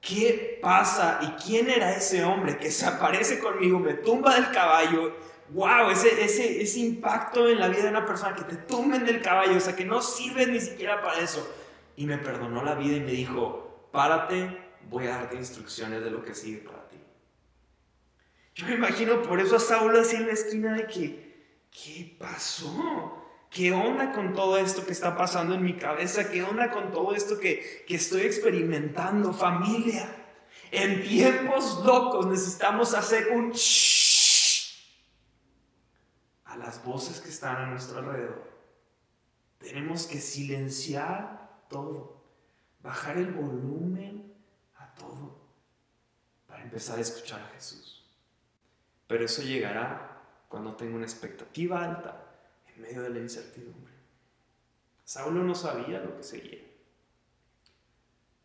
¿Qué 0.00 0.60
pasa? 0.62 1.18
¿Y 1.22 1.42
quién 1.42 1.68
era 1.68 1.96
ese 1.96 2.22
hombre 2.22 2.56
que 2.56 2.70
se 2.70 2.86
aparece 2.86 3.40
conmigo, 3.40 3.80
me 3.80 3.94
tumba 3.94 4.36
del 4.36 4.52
caballo? 4.52 5.16
¡Wow! 5.48 5.90
Ese, 5.90 6.24
ese, 6.24 6.62
ese 6.62 6.78
impacto 6.78 7.48
en 7.48 7.58
la 7.58 7.68
vida 7.68 7.82
de 7.82 7.88
una 7.88 8.06
persona 8.06 8.36
que 8.36 8.44
te 8.44 8.54
tumben 8.54 9.04
del 9.04 9.20
caballo, 9.20 9.56
o 9.56 9.60
sea, 9.60 9.74
que 9.74 9.84
no 9.84 10.00
sirve 10.00 10.46
ni 10.46 10.60
siquiera 10.60 11.02
para 11.02 11.18
eso. 11.18 11.52
Y 11.96 12.06
me 12.06 12.18
perdonó 12.18 12.62
la 12.62 12.76
vida 12.76 12.96
y 12.96 13.00
me 13.00 13.10
dijo, 13.10 13.88
párate, 13.90 14.67
voy 14.88 15.06
a 15.06 15.16
darte 15.16 15.36
instrucciones 15.36 16.02
de 16.02 16.10
lo 16.10 16.22
que 16.22 16.34
sigue 16.34 16.58
para 16.58 16.88
ti. 16.88 16.96
Yo 18.54 18.66
me 18.66 18.74
imagino 18.74 19.22
por 19.22 19.40
eso 19.40 19.56
a 19.56 19.60
Saulo 19.60 20.00
así 20.00 20.16
en 20.16 20.26
la 20.26 20.32
esquina 20.32 20.74
de 20.74 20.86
que, 20.86 21.66
¿qué 21.70 22.16
pasó? 22.18 23.24
¿Qué 23.50 23.72
onda 23.72 24.12
con 24.12 24.34
todo 24.34 24.58
esto 24.58 24.84
que 24.84 24.92
está 24.92 25.16
pasando 25.16 25.54
en 25.54 25.62
mi 25.62 25.74
cabeza? 25.76 26.30
¿Qué 26.30 26.42
onda 26.42 26.70
con 26.70 26.90
todo 26.90 27.14
esto 27.14 27.38
que, 27.38 27.84
que 27.86 27.94
estoy 27.94 28.22
experimentando? 28.22 29.32
Familia, 29.32 30.08
en 30.70 31.02
tiempos 31.02 31.82
locos 31.84 32.26
necesitamos 32.26 32.94
hacer 32.94 33.28
un 33.28 33.52
a 36.44 36.56
las 36.56 36.84
voces 36.84 37.20
que 37.20 37.28
están 37.28 37.56
a 37.56 37.66
nuestro 37.66 37.98
alrededor. 37.98 38.48
Tenemos 39.58 40.06
que 40.06 40.20
silenciar 40.20 41.62
todo, 41.68 42.24
bajar 42.82 43.18
el 43.18 43.32
volumen 43.32 44.27
empezar 46.62 46.98
a 46.98 47.02
escuchar 47.02 47.40
a 47.40 47.48
Jesús. 47.54 48.04
Pero 49.06 49.24
eso 49.24 49.42
llegará 49.42 50.22
cuando 50.48 50.76
tenga 50.76 50.96
una 50.96 51.06
expectativa 51.06 51.84
alta 51.84 52.24
en 52.74 52.82
medio 52.82 53.02
de 53.02 53.10
la 53.10 53.18
incertidumbre. 53.18 53.94
Saulo 55.04 55.42
no 55.42 55.54
sabía 55.54 56.00
lo 56.00 56.16
que 56.16 56.22
seguía, 56.22 56.62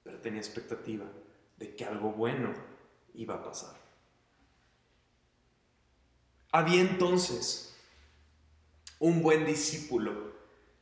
pero 0.03 0.19
tenía 0.19 0.39
expectativa 0.39 1.05
de 1.57 1.75
que 1.75 1.85
algo 1.85 2.11
bueno 2.11 2.53
iba 3.13 3.35
a 3.35 3.43
pasar. 3.43 3.75
Había 6.51 6.81
entonces 6.81 7.75
un 8.99 9.21
buen 9.21 9.45
discípulo 9.45 10.33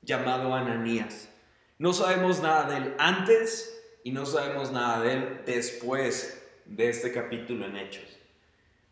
llamado 0.01 0.53
Ananías. 0.53 1.29
No 1.79 1.93
sabemos 1.93 2.41
nada 2.41 2.69
de 2.69 2.77
él 2.77 2.95
antes 2.99 3.81
y 4.03 4.11
no 4.11 4.25
sabemos 4.25 4.71
nada 4.71 5.01
de 5.01 5.13
él 5.13 5.41
después 5.45 6.40
de 6.75 6.89
este 6.89 7.11
capítulo 7.11 7.65
en 7.65 7.77
Hechos. 7.77 8.17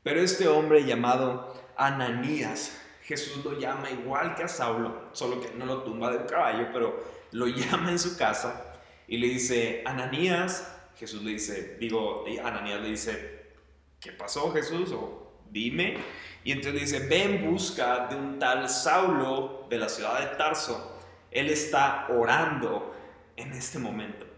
Pero 0.03 0.21
este 0.21 0.47
hombre 0.47 0.85
llamado 0.85 1.53
Ananías, 1.77 2.79
Jesús 3.03 3.43
lo 3.43 3.59
llama 3.59 3.89
igual 3.89 4.35
que 4.35 4.43
a 4.43 4.47
Saulo, 4.47 5.09
solo 5.13 5.41
que 5.41 5.51
no 5.55 5.65
lo 5.65 5.83
tumba 5.83 6.11
del 6.11 6.25
caballo, 6.25 6.67
pero 6.73 7.03
lo 7.31 7.47
llama 7.47 7.91
en 7.91 7.99
su 7.99 8.17
casa 8.17 8.75
y 9.07 9.17
le 9.17 9.27
dice, 9.27 9.81
Ananías, 9.85 10.75
Jesús 10.95 11.23
le 11.23 11.31
dice, 11.31 11.77
digo, 11.79 12.25
Ananías 12.43 12.81
le 12.81 12.89
dice, 12.89 13.53
¿qué 13.99 14.11
pasó 14.11 14.51
Jesús? 14.51 14.91
O 14.91 15.43
dime. 15.49 15.97
Y 16.43 16.51
entonces 16.51 16.73
le 16.73 16.79
dice, 16.81 17.07
ve 17.07 17.23
en 17.23 17.49
busca 17.49 18.07
de 18.07 18.15
un 18.15 18.39
tal 18.39 18.69
Saulo 18.69 19.67
de 19.69 19.77
la 19.77 19.89
ciudad 19.89 20.19
de 20.19 20.37
Tarso. 20.37 20.97
Él 21.31 21.49
está 21.49 22.07
orando 22.09 22.95
en 23.35 23.53
este 23.53 23.79
momento. 23.79 24.28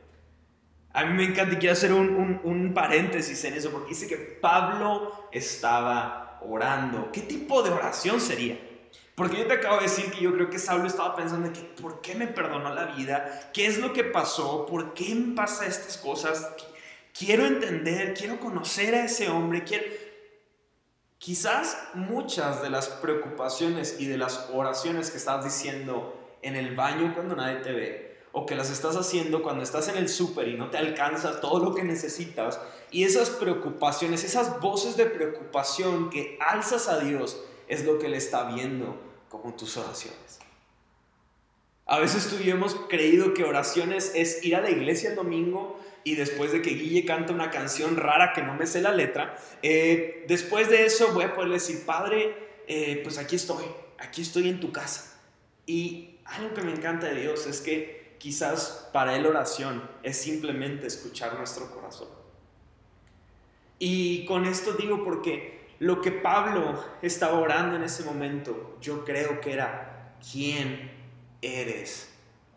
A 0.94 1.06
mí 1.06 1.14
me 1.14 1.24
encanta 1.24 1.56
y 1.56 1.58
quiero 1.58 1.74
hacer 1.74 1.94
un, 1.94 2.72
paréntesis 2.74 3.44
en 3.46 3.54
eso, 3.54 3.72
porque 3.72 3.90
dice 3.90 4.08
que 4.08 4.18
Pablo 4.18 5.30
estaba 5.32 6.40
orando. 6.42 7.12
¿Qué 7.12 7.22
tipo 7.22 7.64
de 7.64 7.70
oración 7.70 8.20
sería? 8.20 8.60
Porque 9.16 9.38
yo 9.38 9.48
te 9.48 9.54
acabo 9.54 9.78
de 9.78 9.84
decir 9.84 10.12
que 10.12 10.22
yo 10.22 10.34
creo 10.34 10.50
que 10.50 10.60
Saulo 10.60 10.88
estaba 10.88 11.16
pensando 11.16 11.52
que 11.54 11.62
¿por 11.82 12.02
qué 12.02 12.16
me 12.16 12.28
perdonó 12.28 12.74
la 12.74 12.86
vida? 12.86 13.52
¿Qué 13.54 13.68
es 13.68 13.78
lo 13.78 13.94
que 13.94 14.04
pasó? 14.04 14.66
¿Por 14.66 14.94
qué 14.94 15.14
me 15.16 15.36
pasa 15.36 15.66
estas 15.66 15.98
cosas? 15.98 16.50
Quiero 17.18 17.46
entender, 17.46 18.14
quiero 18.14 18.40
conocer 18.40 18.96
a 18.96 19.06
ese 19.06 19.30
hombre, 19.30 19.64
quiero... 19.64 19.86
Quizás 21.20 21.78
muchas 21.94 22.64
de 22.64 22.72
las 22.72 22.88
preocupaciones 22.88 23.98
y 24.00 24.08
de 24.08 24.18
las 24.18 24.50
oraciones 24.52 25.12
que 25.12 25.18
estás 25.18 25.44
diciendo 25.44 26.18
en 26.42 26.56
el 26.56 26.76
baño 26.76 27.14
cuando 27.14 27.36
nadie 27.36 27.58
te 27.58 27.72
ve, 27.72 28.11
o 28.32 28.46
que 28.46 28.56
las 28.56 28.70
estás 28.70 28.96
haciendo 28.96 29.44
cuando 29.44 29.64
estás 29.64 29.90
en 29.90 29.98
el 29.98 30.08
súper 30.08 30.48
y 30.48 30.56
no 30.56 30.70
te 30.70 30.78
alcanza 30.78 31.42
todo 31.42 31.64
lo 31.64 31.76
que 31.76 31.84
necesitas. 31.84 32.60
Y 32.90 33.04
esas 33.04 33.30
preocupaciones, 33.30 34.24
esas 34.24 34.60
voces 34.60 34.98
de 34.98 35.06
preocupación 35.06 36.10
que 36.10 36.38
alzas 36.40 36.88
a 36.88 37.00
Dios 37.00 37.44
es 37.68 37.86
lo 37.86 38.00
que 38.00 38.08
Él 38.08 38.14
está 38.14 38.54
viendo 38.54 39.00
como 39.30 39.54
tus 39.56 39.78
oraciones. 39.78 40.40
A 41.86 42.00
veces 42.00 42.28
tú 42.30 42.38
y 42.42 42.46
yo 42.46 42.54
hemos 42.54 42.76
creído 42.88 43.34
que 43.34 43.44
oraciones 43.44 44.14
es 44.16 44.44
ir 44.46 44.56
a 44.56 44.62
la 44.62 44.70
iglesia 44.70 45.10
el 45.10 45.16
domingo 45.16 45.78
y 46.06 46.16
después 46.16 46.54
de 46.54 46.62
que 46.62 46.72
Guille 46.72 47.06
canta 47.06 47.34
una 47.34 47.52
canción 47.52 47.98
rara 47.98 48.32
que 48.34 48.42
no 48.42 48.54
me 48.56 48.66
sé 48.66 48.82
la 48.82 48.94
letra, 48.94 49.38
eh, 49.62 50.24
después 50.28 50.70
de 50.70 50.86
eso 50.86 51.14
voy 51.14 51.26
a 51.26 51.36
poder 51.36 51.52
decir, 51.52 51.86
Padre, 51.86 52.36
eh, 52.68 53.02
pues 53.04 53.18
aquí 53.18 53.36
estoy, 53.36 53.66
aquí 54.00 54.22
estoy 54.22 54.48
en 54.48 54.60
tu 54.60 54.72
casa. 54.72 55.20
Y 55.66 56.20
algo 56.26 56.54
que 56.54 56.62
me 56.62 56.72
encanta 56.72 57.08
de 57.08 57.22
Dios 57.22 57.46
es 57.46 57.60
que 57.60 58.01
quizás 58.22 58.88
para 58.94 59.16
él 59.16 59.26
oración 59.26 59.82
es 60.04 60.16
simplemente 60.16 60.86
escuchar 60.86 61.36
nuestro 61.40 61.72
corazón. 61.72 62.08
Y 63.80 64.26
con 64.26 64.46
esto 64.46 64.74
digo 64.74 65.04
porque 65.04 65.76
lo 65.80 66.02
que 66.02 66.12
Pablo 66.12 66.80
estaba 67.02 67.40
orando 67.40 67.78
en 67.78 67.84
ese 67.84 68.04
momento, 68.04 68.78
yo 68.80 69.04
creo 69.04 69.42
que 69.42 69.54
era, 69.54 70.20
¿quién 70.32 70.92
eres 71.42 72.14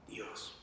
Dios? 0.06 0.60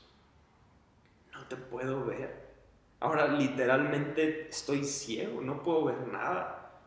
No 1.32 1.48
te 1.48 1.56
puedo 1.56 2.04
ver. 2.04 2.52
Ahora 3.00 3.26
literalmente 3.26 4.48
estoy 4.48 4.84
ciego, 4.84 5.40
no 5.40 5.64
puedo 5.64 5.86
ver 5.86 6.06
nada, 6.06 6.80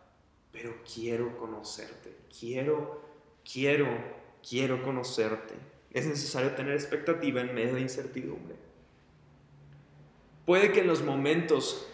pero 0.53 0.73
quiero 0.85 1.37
conocerte, 1.37 2.15
quiero, 2.39 3.01
quiero, 3.43 3.89
quiero 4.41 4.81
conocerte 4.83 5.74
es 5.95 6.05
necesario 6.05 6.51
tener 6.51 6.73
expectativa 6.73 7.39
en 7.39 7.55
medio 7.55 7.75
de 7.75 7.81
incertidumbre. 7.81 8.57
Puede 10.45 10.73
que 10.73 10.81
en 10.81 10.87
los 10.87 11.01
momentos 11.01 11.87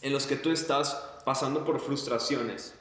en 0.00 0.14
los 0.14 0.26
que 0.26 0.36
tú 0.36 0.50
estás 0.50 0.94
pasando 1.26 1.66
por 1.66 1.78
frustraciones, 1.78 2.74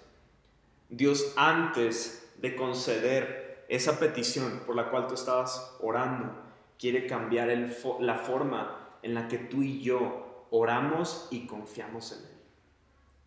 Dios 0.88 1.34
antes 1.36 2.32
de 2.38 2.56
conceder 2.56 3.66
esa 3.68 4.00
petición 4.00 4.62
por 4.66 4.78
la 4.78 4.90
cual 4.90 5.08
tú 5.08 5.16
estabas 5.16 5.76
orando, 5.82 6.34
quiere 6.80 7.06
cambiar 7.06 7.50
la 8.00 8.16
forma 8.16 8.98
en 9.04 9.14
la 9.14 9.28
que 9.28 9.38
tú 9.38 9.64
y 9.64 9.82
yo 9.82 10.48
oramos 10.50 11.28
y 11.30 11.46
confiamos 11.46 12.14
en 12.14 12.20
Él. 12.20 12.42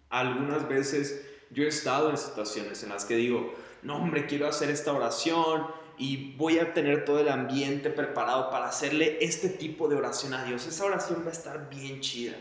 Algunas 0.08 0.66
veces 0.68 1.22
yo 1.50 1.64
he 1.64 1.68
estado 1.68 2.08
en 2.08 2.16
situaciones 2.16 2.82
en 2.82 2.88
las 2.88 3.04
que 3.04 3.16
digo, 3.16 3.52
no 3.82 3.96
hombre, 3.96 4.24
quiero 4.24 4.48
hacer 4.48 4.70
esta 4.70 4.94
oración 4.94 5.81
y 5.98 6.34
voy 6.36 6.58
a 6.58 6.72
tener 6.74 7.04
todo 7.04 7.20
el 7.20 7.28
ambiente 7.28 7.90
preparado 7.90 8.50
para 8.50 8.66
hacerle 8.66 9.18
este 9.20 9.48
tipo 9.48 9.88
de 9.88 9.96
oración 9.96 10.34
a 10.34 10.44
Dios. 10.44 10.66
Esa 10.66 10.84
oración 10.84 11.22
va 11.24 11.28
a 11.28 11.32
estar 11.32 11.68
bien 11.70 12.00
chida. 12.00 12.34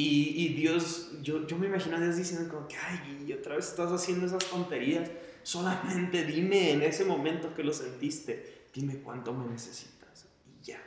Y, 0.00 0.54
Dios, 0.54 1.10
yo, 1.22 1.44
yo 1.48 1.58
me 1.58 1.66
imagino 1.66 1.96
a 1.96 2.00
Dios 2.00 2.16
diciendo 2.16 2.48
como 2.48 2.68
que, 2.68 2.76
ay, 2.76 3.24
y 3.26 3.32
otra 3.32 3.56
vez 3.56 3.66
estás 3.66 3.90
haciendo 3.90 4.26
esas 4.26 4.44
tonterías. 4.44 5.10
Solamente 5.42 6.24
dime 6.24 6.70
en 6.70 6.82
ese 6.82 7.04
momento 7.04 7.52
que 7.52 7.64
lo 7.64 7.72
sentiste, 7.72 8.66
dime 8.72 8.98
cuánto 8.98 9.32
me 9.32 9.50
necesitas. 9.50 10.26
Y 10.46 10.64
ya. 10.64 10.80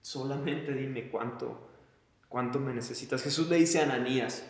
Solamente 0.00 0.72
dime 0.72 1.10
cuánto, 1.10 1.68
cuánto 2.28 2.58
me 2.58 2.72
necesitas. 2.72 3.22
Jesús 3.22 3.50
le 3.50 3.56
dice 3.56 3.80
a 3.80 3.82
Ananías, 3.82 4.46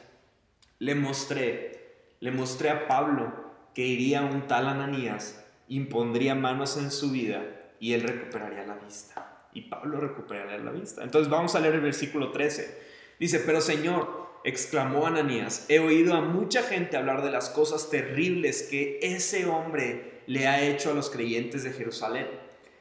le 0.78 0.94
mostré, 0.94 2.14
le 2.20 2.30
mostré 2.30 2.70
a 2.70 2.86
Pablo 2.86 3.52
que 3.74 3.84
iría 3.84 4.22
un 4.22 4.46
tal 4.46 4.68
Ananías, 4.68 5.41
impondría 5.76 6.34
manos 6.34 6.76
en 6.76 6.90
su 6.90 7.10
vida 7.10 7.42
y 7.80 7.94
él 7.94 8.02
recuperaría 8.02 8.66
la 8.66 8.74
vista. 8.74 9.48
Y 9.54 9.62
Pablo 9.62 10.00
recuperaría 10.00 10.58
la 10.58 10.70
vista. 10.70 11.02
Entonces 11.02 11.30
vamos 11.30 11.54
a 11.54 11.60
leer 11.60 11.74
el 11.74 11.80
versículo 11.80 12.30
13. 12.30 12.92
Dice, 13.18 13.40
pero 13.40 13.60
Señor, 13.60 14.30
exclamó 14.44 15.06
Ananías, 15.06 15.66
he 15.68 15.78
oído 15.78 16.14
a 16.14 16.20
mucha 16.20 16.62
gente 16.62 16.96
hablar 16.96 17.22
de 17.22 17.30
las 17.30 17.48
cosas 17.50 17.90
terribles 17.90 18.64
que 18.70 18.98
ese 19.02 19.46
hombre 19.46 20.22
le 20.26 20.46
ha 20.46 20.62
hecho 20.62 20.90
a 20.90 20.94
los 20.94 21.10
creyentes 21.10 21.64
de 21.64 21.72
Jerusalén. 21.72 22.26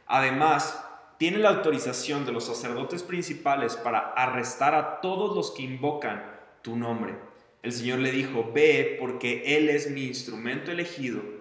Además, 0.08 0.84
tiene 1.18 1.38
la 1.38 1.50
autorización 1.50 2.26
de 2.26 2.32
los 2.32 2.46
sacerdotes 2.46 3.04
principales 3.04 3.76
para 3.78 4.00
arrestar 4.00 4.76
a 4.76 5.02
todos 5.02 5.36
los 5.36 5.52
que 5.52 5.64
invocan 5.64 6.26
tu 6.62 6.76
nombre. 6.76 7.16
El 7.64 7.72
Señor 7.72 8.00
le 8.00 8.12
dijo, 8.12 8.52
ve 8.54 8.98
porque 9.00 9.58
Él 9.58 9.70
es 9.70 9.92
mi 9.92 10.06
instrumento 10.06 10.72
elegido 10.72 11.41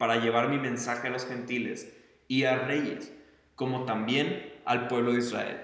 para 0.00 0.16
llevar 0.16 0.48
mi 0.48 0.56
mensaje 0.56 1.08
a 1.08 1.10
los 1.10 1.26
gentiles 1.26 1.94
y 2.26 2.44
a 2.44 2.56
reyes, 2.56 3.12
como 3.54 3.84
también 3.84 4.50
al 4.64 4.88
pueblo 4.88 5.12
de 5.12 5.18
Israel. 5.18 5.60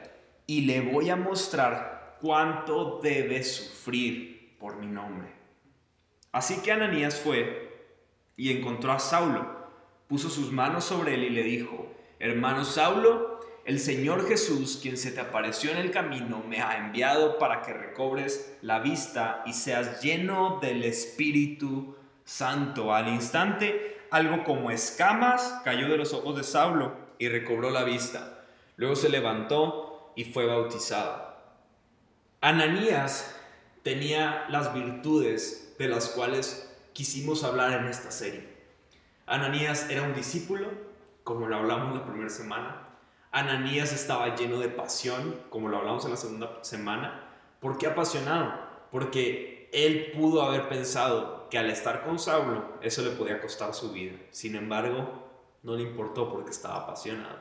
Y 0.47 0.67
le 0.67 0.83
voy 0.83 1.09
a 1.09 1.17
mostrar 1.17 2.19
cuánto 2.21 3.01
debe 3.03 3.43
sufrir 3.43 4.59
por 4.61 4.77
mi 4.77 4.89
nombre. 4.89 5.29
Así 6.33 6.61
que 6.63 6.71
Ananías 6.71 7.19
fue 7.19 7.97
y 8.37 8.55
encontró 8.55 8.93
a 8.93 8.99
Saulo, 8.99 9.71
puso 10.07 10.29
sus 10.29 10.53
manos 10.53 10.85
sobre 10.85 11.15
él 11.15 11.25
y 11.25 11.31
le 11.31 11.43
dijo, 11.43 11.95
hermano 12.19 12.67
Saulo, 12.67 13.41
el 13.65 13.81
Señor 13.81 14.29
Jesús, 14.29 14.79
quien 14.83 14.99
se 14.99 15.13
te 15.13 15.21
apareció 15.21 15.71
en 15.71 15.79
el 15.79 15.91
camino, 15.93 16.45
me 16.47 16.61
ha 16.61 16.77
enviado 16.77 17.39
para 17.39 17.63
que 17.63 17.73
recobres 17.73 18.59
la 18.61 18.81
vista 18.81 19.43
y 19.47 19.55
seas 19.55 20.03
lleno 20.03 20.59
del 20.61 20.85
Espíritu 20.85 21.97
Santo. 22.23 22.95
Al 22.95 23.09
instante, 23.09 23.96
algo 24.11 24.45
como 24.45 24.71
escamas 24.71 25.61
cayó 25.65 25.89
de 25.89 25.97
los 25.97 26.13
ojos 26.13 26.37
de 26.37 26.45
Saulo 26.45 26.93
y 27.19 27.29
recobró 27.29 27.71
la 27.71 27.85
vista. 27.85 28.45
Luego 28.77 28.97
se 28.97 29.09
levantó 29.09 30.13
y 30.17 30.25
fue 30.25 30.47
bautizado. 30.47 31.35
Ananías 32.41 33.35
tenía 33.83 34.47
las 34.49 34.75
virtudes 34.75 35.75
de 35.79 35.89
las 35.89 36.09
cuales 36.09 36.75
quisimos 36.93 37.45
hablar 37.45 37.73
en 37.73 37.87
esta 37.87 38.11
serie. 38.11 38.49
Ananías 39.27 39.91
era 39.91 40.03
un 40.03 40.15
discípulo, 40.15 40.69
como 41.25 41.49
lo 41.49 41.57
hablamos 41.57 41.95
la 41.95 42.05
primera 42.05 42.31
semana. 42.31 42.83
Ananías 43.33 43.93
estaba 43.93 44.35
lleno 44.37 44.59
de 44.59 44.69
pasión, 44.69 45.41
como 45.51 45.69
lo 45.69 45.79
hablamos 45.79 46.05
en 46.05 46.13
la 46.13 46.17
segunda 46.17 46.59
semana. 46.63 47.29
¿Por 47.61 47.79
qué 47.79 47.87
apasionado? 47.87 48.55
Porque 48.91 49.56
él 49.73 50.13
pudo 50.17 50.43
haber 50.43 50.69
pensado 50.69 51.49
que 51.51 51.59
al 51.59 51.71
estar 51.71 52.05
con 52.05 52.19
Saulo 52.19 52.79
eso 52.83 53.03
le 53.03 53.11
podía 53.11 53.41
costar 53.41 53.75
su 53.75 53.93
vida. 53.93 54.17
Sin 54.31 54.57
embargo, 54.57 55.25
no 55.63 55.77
le 55.77 55.83
importó 55.83 56.31
porque 56.31 56.51
estaba 56.51 56.83
apasionado. 56.83 57.39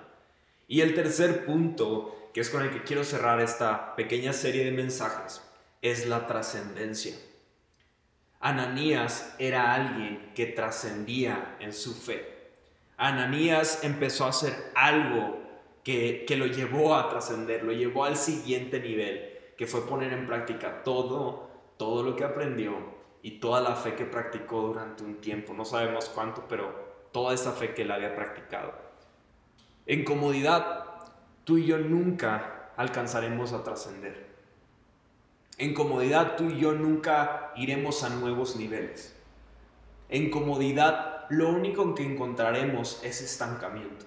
Y 0.67 0.81
el 0.81 0.95
tercer 0.95 1.45
punto 1.45 2.25
que 2.35 2.41
es 2.41 2.49
con 2.49 2.63
el 2.63 2.69
que 2.69 2.83
quiero 2.83 3.05
cerrar 3.05 3.39
esta 3.39 3.95
pequeña 3.95 4.33
serie 4.33 4.65
de 4.65 4.73
mensajes, 4.73 5.41
es 5.81 6.05
la 6.05 6.27
trascendencia. 6.27 7.15
Ananías 8.41 9.33
era 9.39 9.73
alguien 9.73 10.33
que 10.35 10.45
trascendía 10.45 11.55
en 11.61 11.71
su 11.71 11.95
fe. 11.95 12.51
Ananías 12.97 13.85
empezó 13.85 14.25
a 14.25 14.31
hacer 14.31 14.53
algo 14.75 15.39
que, 15.81 16.25
que 16.27 16.35
lo 16.35 16.45
llevó 16.45 16.95
a 16.95 17.07
trascender, 17.07 17.63
lo 17.63 17.71
llevó 17.71 18.03
al 18.03 18.17
siguiente 18.17 18.81
nivel, 18.81 19.39
que 19.57 19.65
fue 19.65 19.87
poner 19.87 20.11
en 20.11 20.27
práctica 20.27 20.83
todo, 20.83 21.49
todo 21.77 22.03
lo 22.03 22.15
que 22.15 22.23
aprendió 22.23 22.73
y 23.21 23.39
toda 23.39 23.61
la 23.61 23.75
fe 23.75 23.95
que 23.95 24.05
practicó 24.05 24.61
durante 24.61 25.03
un 25.03 25.15
tiempo. 25.15 25.53
No 25.53 25.65
sabemos 25.65 26.09
cuánto, 26.09 26.45
pero 26.47 27.07
toda 27.11 27.33
esa 27.33 27.51
fe 27.51 27.73
que 27.73 27.81
él 27.81 27.91
había 27.91 28.15
practicado. 28.15 28.73
En 29.85 30.03
comodidad 30.03 30.85
tú 31.43 31.57
y 31.57 31.65
yo 31.65 31.77
nunca 31.77 32.71
alcanzaremos 32.77 33.53
a 33.53 33.63
trascender. 33.63 34.27
En 35.57 35.73
comodidad 35.73 36.35
tú 36.35 36.49
y 36.49 36.59
yo 36.59 36.73
nunca 36.73 37.53
iremos 37.55 38.03
a 38.03 38.09
nuevos 38.09 38.57
niveles. 38.57 39.15
En 40.09 40.29
comodidad 40.29 41.25
lo 41.29 41.49
único 41.49 41.95
que 41.95 42.03
encontraremos 42.03 43.01
es 43.03 43.21
estancamiento. 43.21 44.05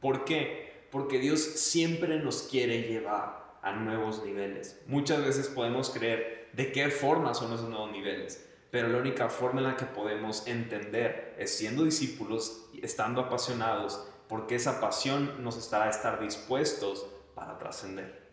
¿Por 0.00 0.24
qué? 0.24 0.88
Porque 0.90 1.18
Dios 1.18 1.40
siempre 1.40 2.18
nos 2.20 2.42
quiere 2.42 2.82
llevar 2.82 3.44
a 3.62 3.72
nuevos 3.72 4.24
niveles. 4.24 4.80
Muchas 4.86 5.24
veces 5.24 5.48
podemos 5.48 5.90
creer 5.90 6.43
de 6.54 6.72
qué 6.72 6.88
forma 6.88 7.34
son 7.34 7.52
esos 7.52 7.68
nuevos 7.68 7.90
niveles, 7.90 8.48
pero 8.70 8.88
la 8.88 8.98
única 8.98 9.28
forma 9.28 9.60
en 9.60 9.68
la 9.68 9.76
que 9.76 9.86
podemos 9.86 10.46
entender 10.46 11.34
es 11.38 11.56
siendo 11.56 11.84
discípulos, 11.84 12.66
estando 12.82 13.20
apasionados 13.20 14.08
porque 14.28 14.54
esa 14.54 14.80
pasión 14.80 15.42
nos 15.42 15.56
estará 15.56 15.86
a 15.86 15.90
estar 15.90 16.20
dispuestos 16.20 17.06
para 17.34 17.58
trascender. 17.58 18.24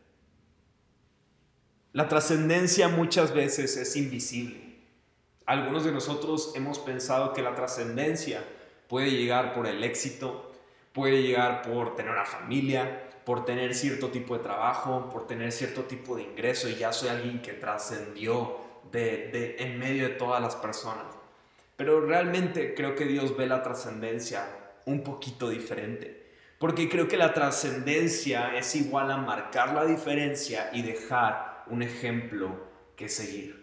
La 1.93 2.07
trascendencia 2.07 2.87
muchas 2.87 3.33
veces 3.33 3.75
es 3.75 3.95
invisible. 3.95 4.79
Algunos 5.45 5.83
de 5.83 5.91
nosotros 5.91 6.53
hemos 6.55 6.79
pensado 6.79 7.33
que 7.33 7.41
la 7.41 7.55
trascendencia 7.55 8.43
puede 8.87 9.11
llegar 9.11 9.53
por 9.53 9.67
el 9.67 9.83
éxito, 9.83 10.51
puede 10.93 11.21
llegar 11.21 11.61
por 11.61 11.95
tener 11.95 12.11
una 12.11 12.25
familia, 12.25 13.10
por 13.25 13.45
tener 13.45 13.75
cierto 13.75 14.09
tipo 14.09 14.37
de 14.37 14.43
trabajo, 14.43 15.09
por 15.11 15.27
tener 15.27 15.51
cierto 15.51 15.83
tipo 15.83 16.15
de 16.15 16.23
ingreso 16.23 16.69
y 16.69 16.75
ya 16.75 16.91
soy 16.91 17.09
alguien 17.09 17.41
que 17.41 17.53
trascendió 17.53 18.57
de, 18.91 19.55
en 19.59 19.79
medio 19.79 20.07
de 20.07 20.15
todas 20.15 20.41
las 20.41 20.55
personas. 20.55 21.05
Pero 21.75 22.01
realmente 22.01 22.73
creo 22.75 22.95
que 22.95 23.05
Dios 23.05 23.35
ve 23.35 23.47
la 23.47 23.63
trascendencia 23.63 24.47
un 24.85 25.03
poquito 25.03 25.49
diferente. 25.49 26.21
Porque 26.59 26.89
creo 26.89 27.07
que 27.07 27.17
la 27.17 27.33
trascendencia 27.33 28.55
es 28.55 28.75
igual 28.75 29.11
a 29.11 29.17
marcar 29.17 29.73
la 29.73 29.85
diferencia 29.85 30.69
y 30.73 30.83
dejar 30.83 31.63
un 31.67 31.81
ejemplo 31.81 32.55
que 32.95 33.09
seguir. 33.09 33.61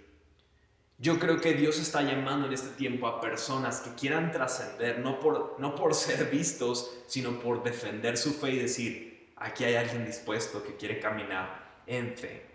Yo 1.01 1.21
creo 1.21 1.41
que 1.41 1.55
Dios 1.55 1.79
está 1.79 2.03
llamando 2.03 2.49
en 2.49 2.53
este 2.53 2.71
tiempo 2.71 3.07
a 3.07 3.21
personas 3.21 3.81
que 3.81 3.95
quieran 3.95 4.33
trascender, 4.33 4.99
no 4.99 5.21
por, 5.21 5.55
no 5.61 5.77
por 5.77 5.95
ser 5.95 6.29
vistos, 6.29 6.99
sino 7.07 7.39
por 7.39 7.63
defender 7.63 8.17
su 8.17 8.35
fe 8.35 8.51
y 8.51 8.59
decir, 8.59 9.08
aquí 9.41 9.65
hay 9.65 9.77
alguien 9.77 10.05
dispuesto 10.05 10.63
que 10.63 10.77
quiere 10.77 11.01
caminar 11.01 11.83
en 11.87 12.17
fe. 12.17 12.47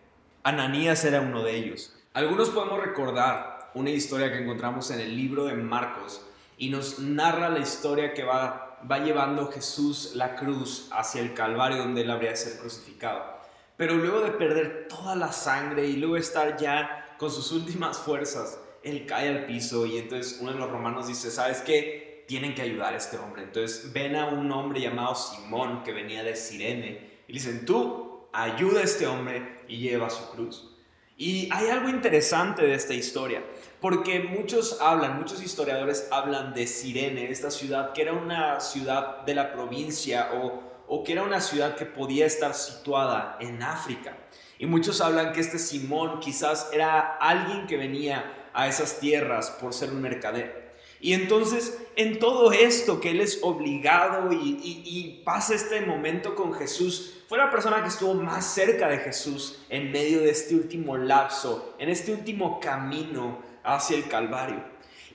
Ananías 0.44 1.04
era 1.06 1.22
uno 1.22 1.44
de 1.44 1.56
ellos. 1.56 1.96
Algunos 2.14 2.50
podemos 2.50 2.84
recordar 2.84 3.72
una 3.74 3.90
historia 3.90 4.32
que 4.32 4.40
encontramos 4.40 4.92
en 4.92 5.00
el 5.00 5.16
libro 5.16 5.46
de 5.46 5.54
Marcos, 5.54 6.22
y 6.58 6.70
nos 6.70 7.00
narra 7.00 7.50
la 7.50 7.60
historia 7.60 8.14
que 8.14 8.24
va, 8.24 8.78
va 8.90 9.00
llevando 9.00 9.52
Jesús 9.52 10.12
la 10.16 10.36
cruz 10.36 10.88
hacia 10.92 11.22
el 11.22 11.34
Calvario 11.34 11.80
donde 11.80 12.02
él 12.02 12.12
habría 12.12 12.32
de 12.32 12.38
ser 12.38 12.60
crucificado. 12.60 13.22
Pero 13.76 13.96
luego 13.96 14.22
de 14.22 14.32
perder 14.32 14.88
toda 14.88 15.16
la 15.16 15.32
sangre 15.32 15.88
y 15.88 15.98
luego 15.98 16.16
estar 16.16 16.58
ya 16.58 17.16
con 17.18 17.32
sus 17.32 17.52
últimas 17.52 17.98
fuerzas, 17.98 18.60
él 18.84 19.06
cae 19.06 19.30
al 19.30 19.46
piso 19.46 19.86
y 19.86 19.98
entonces 19.98 20.38
uno 20.42 20.54
de 20.54 20.60
los 20.60 20.70
romanos 20.70 21.08
dice, 21.08 21.32
¿sabes 21.32 21.62
qué? 21.62 22.13
Tienen 22.28 22.56
que 22.56 22.62
ayudar 22.62 22.94
a 22.94 22.98
este 22.98 23.18
hombre. 23.18 23.44
Entonces 23.44 23.92
ven 23.94 24.16
a 24.16 24.28
un 24.28 24.52
hombre 24.52 24.82
llamado 24.82 25.16
Simón 25.16 25.84
que 25.84 25.92
venía 25.92 26.24
de 26.24 26.36
Sirene 26.36 27.22
y 27.28 27.34
dicen, 27.34 27.66
tú 27.66 28.28
ayuda 28.34 28.82
a 28.82 28.84
este 28.84 29.08
hombre 29.08 29.62
y 29.68 29.78
lleva 29.78 30.10
su 30.10 30.30
cruz. 30.32 30.70
Y 31.18 31.50
hay 31.52 31.70
algo 31.70 31.90
interesante 31.90 32.64
de 32.64 32.74
esta 32.74 32.94
historia. 32.94 33.44
Porque 33.80 34.22
muchos 34.22 34.80
hablan, 34.82 35.18
muchos 35.18 35.44
historiadores 35.44 36.08
hablan 36.12 36.54
de 36.54 36.68
Sirene, 36.68 37.30
esta 37.30 37.52
ciudad 37.52 37.94
que 37.94 38.02
era 38.02 38.14
una 38.14 38.60
ciudad 38.60 39.24
de 39.26 39.36
la 39.36 39.52
provincia 39.54 40.30
o, 40.34 40.64
o 40.88 41.04
que 41.04 41.12
era 41.12 41.24
una 41.24 41.42
ciudad 41.42 41.76
que 41.76 41.86
podía 41.86 42.26
estar 42.26 42.54
situada 42.54 43.38
en 43.40 43.62
África. 43.62 44.18
Y 44.58 44.66
muchos 44.66 45.02
hablan 45.02 45.34
que 45.34 45.42
este 45.42 45.60
Simón 45.60 46.20
quizás 46.22 46.70
era 46.72 47.18
alguien 47.18 47.68
que 47.68 47.76
venía 47.76 48.50
a 48.54 48.68
esas 48.68 49.00
tierras 49.00 49.52
por 49.52 49.74
ser 49.74 49.90
un 49.90 50.02
mercader. 50.02 50.63
Y 51.04 51.12
entonces, 51.12 51.86
en 51.98 52.18
todo 52.18 52.54
esto 52.54 53.02
que 53.02 53.12
él 53.12 53.20
es 53.20 53.40
obligado 53.42 54.32
y, 54.32 55.22
pasa 55.26 55.54
este 55.54 55.82
momento 55.82 56.34
con 56.34 56.54
Jesús, 56.54 57.26
fue 57.28 57.38
la 57.38 57.52
persona 57.52 57.82
que 57.82 57.90
estuvo 57.90 58.14
más 58.14 58.46
cerca 58.46 58.88
de 58.88 59.00
Jesús 59.00 59.66
en 59.68 59.92
medio 59.92 60.22
de 60.22 60.30
este 60.30 60.56
último 60.56 60.96
lapso, 60.96 61.76
en 61.78 61.90
este 61.90 62.14
último 62.14 62.62
camino 62.62 63.44
hacia 63.66 63.98
el 63.98 64.08
Calvario. 64.08 64.64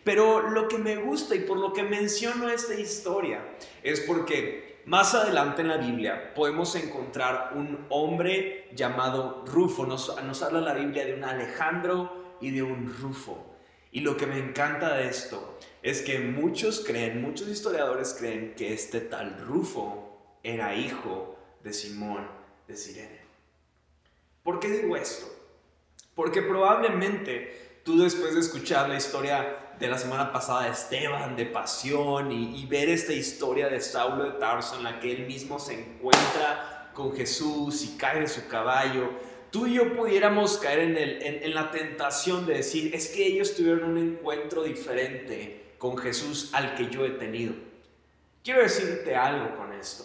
Pero 0.04 0.50
lo 0.50 0.68
que 0.68 0.76
me 0.76 0.96
gusta 0.96 1.34
y 1.34 1.40
por 1.40 1.56
lo 1.56 1.72
que 1.72 1.84
menciono 1.84 2.50
esta 2.50 2.74
historia 2.74 3.40
es 3.82 4.00
porque 4.00 4.82
más 4.84 5.14
adelante 5.14 5.62
en 5.62 5.68
la 5.68 5.78
Biblia 5.78 6.34
podemos 6.34 6.74
encontrar 6.74 7.52
un 7.54 7.86
hombre 7.88 8.68
llamado 8.74 9.42
Rufo. 9.46 9.86
Nos, 9.86 10.22
nos 10.22 10.42
habla 10.42 10.60
la 10.60 10.74
Biblia 10.74 11.06
de 11.06 11.14
un 11.14 11.24
Alejandro 11.24 12.36
y 12.42 12.50
de 12.50 12.62
un 12.62 12.94
Rufo. 13.00 13.46
Y 13.90 14.00
lo 14.00 14.18
que 14.18 14.26
me 14.26 14.38
encanta 14.38 14.94
de 14.94 15.08
esto 15.08 15.58
es 15.82 16.02
que 16.02 16.18
muchos 16.18 16.80
creen, 16.80 17.22
muchos 17.22 17.48
historiadores 17.48 18.16
creen 18.18 18.54
que 18.56 18.72
este 18.72 19.00
tal 19.00 19.38
Rufo 19.46 20.38
era 20.42 20.74
hijo 20.74 21.36
de 21.62 21.72
Simón 21.72 22.26
de 22.66 22.76
Sirene. 22.76 23.20
¿Por 24.42 24.60
qué 24.60 24.68
digo 24.68 24.96
esto? 24.96 25.26
Porque 26.14 26.42
probablemente 26.42 27.80
tú 27.84 28.02
después 28.02 28.34
de 28.34 28.40
escuchar 28.40 28.88
la 28.88 28.96
historia 28.96 29.74
de 29.78 29.88
la 29.88 29.98
semana 29.98 30.32
pasada 30.32 30.64
de 30.64 30.70
Esteban, 30.70 31.36
de 31.36 31.46
pasión, 31.46 32.32
y, 32.32 32.66
ver 32.66 32.88
esta 32.88 33.12
historia 33.12 33.68
de 33.68 33.80
Saulo 33.80 34.24
de 34.24 34.32
Tarso 34.32 34.76
en 34.76 34.84
la 34.84 34.98
que 34.98 35.12
él 35.12 35.26
mismo 35.26 35.58
se 35.58 35.74
encuentra 35.74 36.90
con 36.92 37.14
Jesús 37.14 37.84
y 37.84 37.96
cae 37.96 38.20
de 38.20 38.28
su 38.28 38.48
caballo, 38.48 39.10
tú 39.52 39.66
y 39.66 39.74
yo 39.74 39.96
pudiéramos 39.96 40.58
caer 40.58 40.80
en, 40.80 40.96
en, 40.98 41.54
la 41.54 41.70
tentación 41.70 42.44
de 42.44 42.54
decir, 42.54 42.92
es 42.94 43.08
que 43.08 43.24
ellos 43.24 43.54
tuvieron 43.54 43.90
un 43.90 43.98
encuentro 43.98 44.64
diferente 44.64 45.67
con 45.78 45.96
Jesús 45.96 46.50
al 46.52 46.74
que 46.74 46.88
yo 46.90 47.04
he 47.04 47.10
tenido. 47.10 47.54
Quiero 48.44 48.62
decirte 48.62 49.16
algo 49.16 49.56
con 49.56 49.72
esto. 49.72 50.04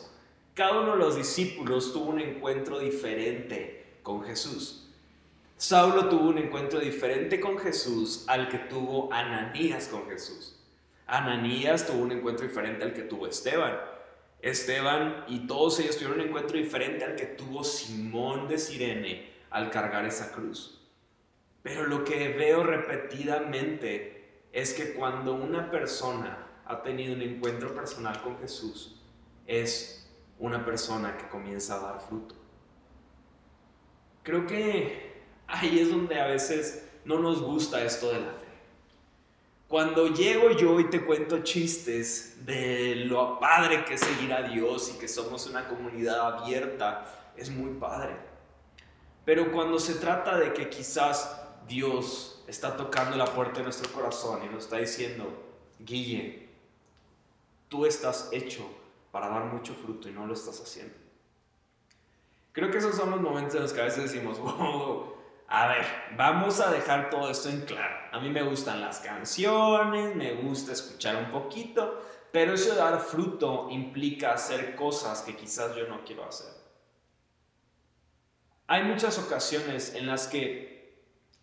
Cada 0.54 0.82
uno 0.82 0.92
de 0.92 0.98
los 1.00 1.16
discípulos 1.16 1.94
tuvo 1.94 2.12
un 2.12 2.20
encuentro 2.20 2.80
diferente 2.80 3.98
con 4.04 4.24
Jesús. 4.24 4.88
Saulo 5.58 6.10
tuvo 6.10 6.30
un 6.30 6.38
encuentro 6.38 6.80
diferente 6.80 7.40
con 7.40 7.58
Jesús 7.58 8.26
al 8.28 8.50
que 8.50 8.60
tuvo 8.60 9.12
Ananías 9.14 9.88
con 9.88 10.08
Jesús. 10.10 10.60
Ananías 11.08 11.88
tuvo 11.88 12.04
un 12.04 12.12
encuentro 12.12 12.46
diferente 12.46 12.84
al 12.84 12.94
que 12.94 13.04
tuvo 13.04 13.28
Esteban. 13.28 13.78
Esteban 14.42 15.24
y 15.28 15.48
todos 15.48 15.80
ellos 15.80 15.96
tuvieron 15.96 16.20
un 16.20 16.28
encuentro 16.28 16.58
diferente 16.58 17.06
al 17.06 17.16
que 17.16 17.26
tuvo 17.26 17.64
Simón 17.64 18.48
de 18.48 18.58
Sirene 18.58 19.32
al 19.50 19.72
cargar 19.72 20.06
esa 20.06 20.34
cruz. 20.34 20.82
Pero 21.62 21.86
lo 21.88 22.04
que 22.04 22.28
veo 22.30 22.64
repetidamente 22.64 24.13
es 24.54 24.74
que 24.74 24.94
cuando 24.94 25.34
una 25.34 25.70
persona 25.70 26.48
ha 26.66 26.82
tenido 26.82 27.16
un 27.16 27.22
encuentro 27.22 27.74
personal 27.76 28.22
con 28.22 28.38
Jesús, 28.38 29.02
es 29.48 30.10
una 30.40 30.64
persona 30.64 31.18
que 31.18 31.28
comienza 31.28 31.76
a 31.76 31.80
dar 31.80 32.00
fruto. 32.00 32.36
Creo 34.22 34.46
que 34.48 35.24
ahí 35.48 35.80
es 35.80 35.90
donde 35.90 36.20
a 36.20 36.28
veces 36.28 36.88
no 37.04 37.20
nos 37.20 37.42
gusta 37.42 37.84
esto 37.84 38.10
de 38.14 38.22
la 38.22 38.32
fe. 38.32 38.44
Cuando 39.68 40.08
llego 40.08 40.52
yo 40.52 40.80
y 40.80 40.90
te 40.90 41.04
cuento 41.04 41.40
chistes 41.40 42.46
de 42.46 42.96
lo 43.08 43.40
padre 43.40 43.84
que 43.84 43.96
es 43.96 44.02
seguir 44.02 44.32
a 44.32 44.44
Dios 44.44 44.94
y 44.96 45.00
que 45.00 45.08
somos 45.08 45.48
una 45.48 45.68
comunidad 45.68 46.22
abierta, 46.22 47.06
es 47.36 47.50
muy 47.50 47.72
padre. 47.80 48.16
Pero 49.26 49.52
cuando 49.52 49.80
se 49.80 49.96
trata 49.96 50.38
de 50.38 50.54
que 50.54 50.70
quizás 50.70 51.42
Dios 51.68 52.33
está 52.48 52.76
tocando 52.76 53.18
la 53.18 53.26
puerta 53.26 53.60
de 53.60 53.64
nuestro 53.64 53.92
corazón 53.92 54.44
y 54.44 54.50
nos 54.50 54.66
está 54.66 54.78
diciendo, 54.78 55.26
Guille, 55.80 56.50
tú 57.70 57.86
estás 57.86 58.30
hecho 58.32 58.70
para 59.12 59.30
dar 59.30 59.46
mucho 59.46 59.74
fruto 59.74 60.10
y 60.10 60.12
no 60.12 60.26
lo 60.26 60.34
estás 60.34 60.60
haciendo. 60.60 60.96
Creo 62.52 62.70
que 62.70 62.78
esos 62.78 62.96
son 62.96 63.12
los 63.12 63.22
momentos 63.22 63.56
en 63.56 63.64
los 63.64 63.74
que 63.74 63.82
a 63.82 63.86
veces 63.86 64.12
decimos, 64.12 64.40
a 65.48 65.68
ver, 65.68 65.86
vamos 66.16 66.60
a 66.60 66.72
dejar 66.72 67.10
todo 67.10 67.30
esto 67.30 67.50
en 67.50 67.62
claro. 67.62 67.96
A 68.12 68.20
mí 68.20 68.30
me 68.30 68.44
gustan 68.44 68.82
las 68.82 69.00
canciones, 69.00 70.16
me 70.16 70.34
gusta 70.36 70.74
escuchar 70.74 71.16
un 71.16 71.32
poquito, 71.32 72.02
pero 72.32 72.54
eso 72.54 72.72
de 72.72 72.78
dar 72.78 73.00
fruto 73.00 73.68
implica 73.72 74.34
hacer 74.34 74.76
cosas 74.76 75.22
que 75.22 75.36
quizás 75.36 75.76
yo 75.76 75.88
no 75.88 76.04
quiero 76.04 76.26
hacer. 76.26 76.52
Hay 78.68 78.84
muchas 78.84 79.20
ocasiones 79.20 79.94
en 79.94 80.08
las 80.08 80.28
que 80.28 80.73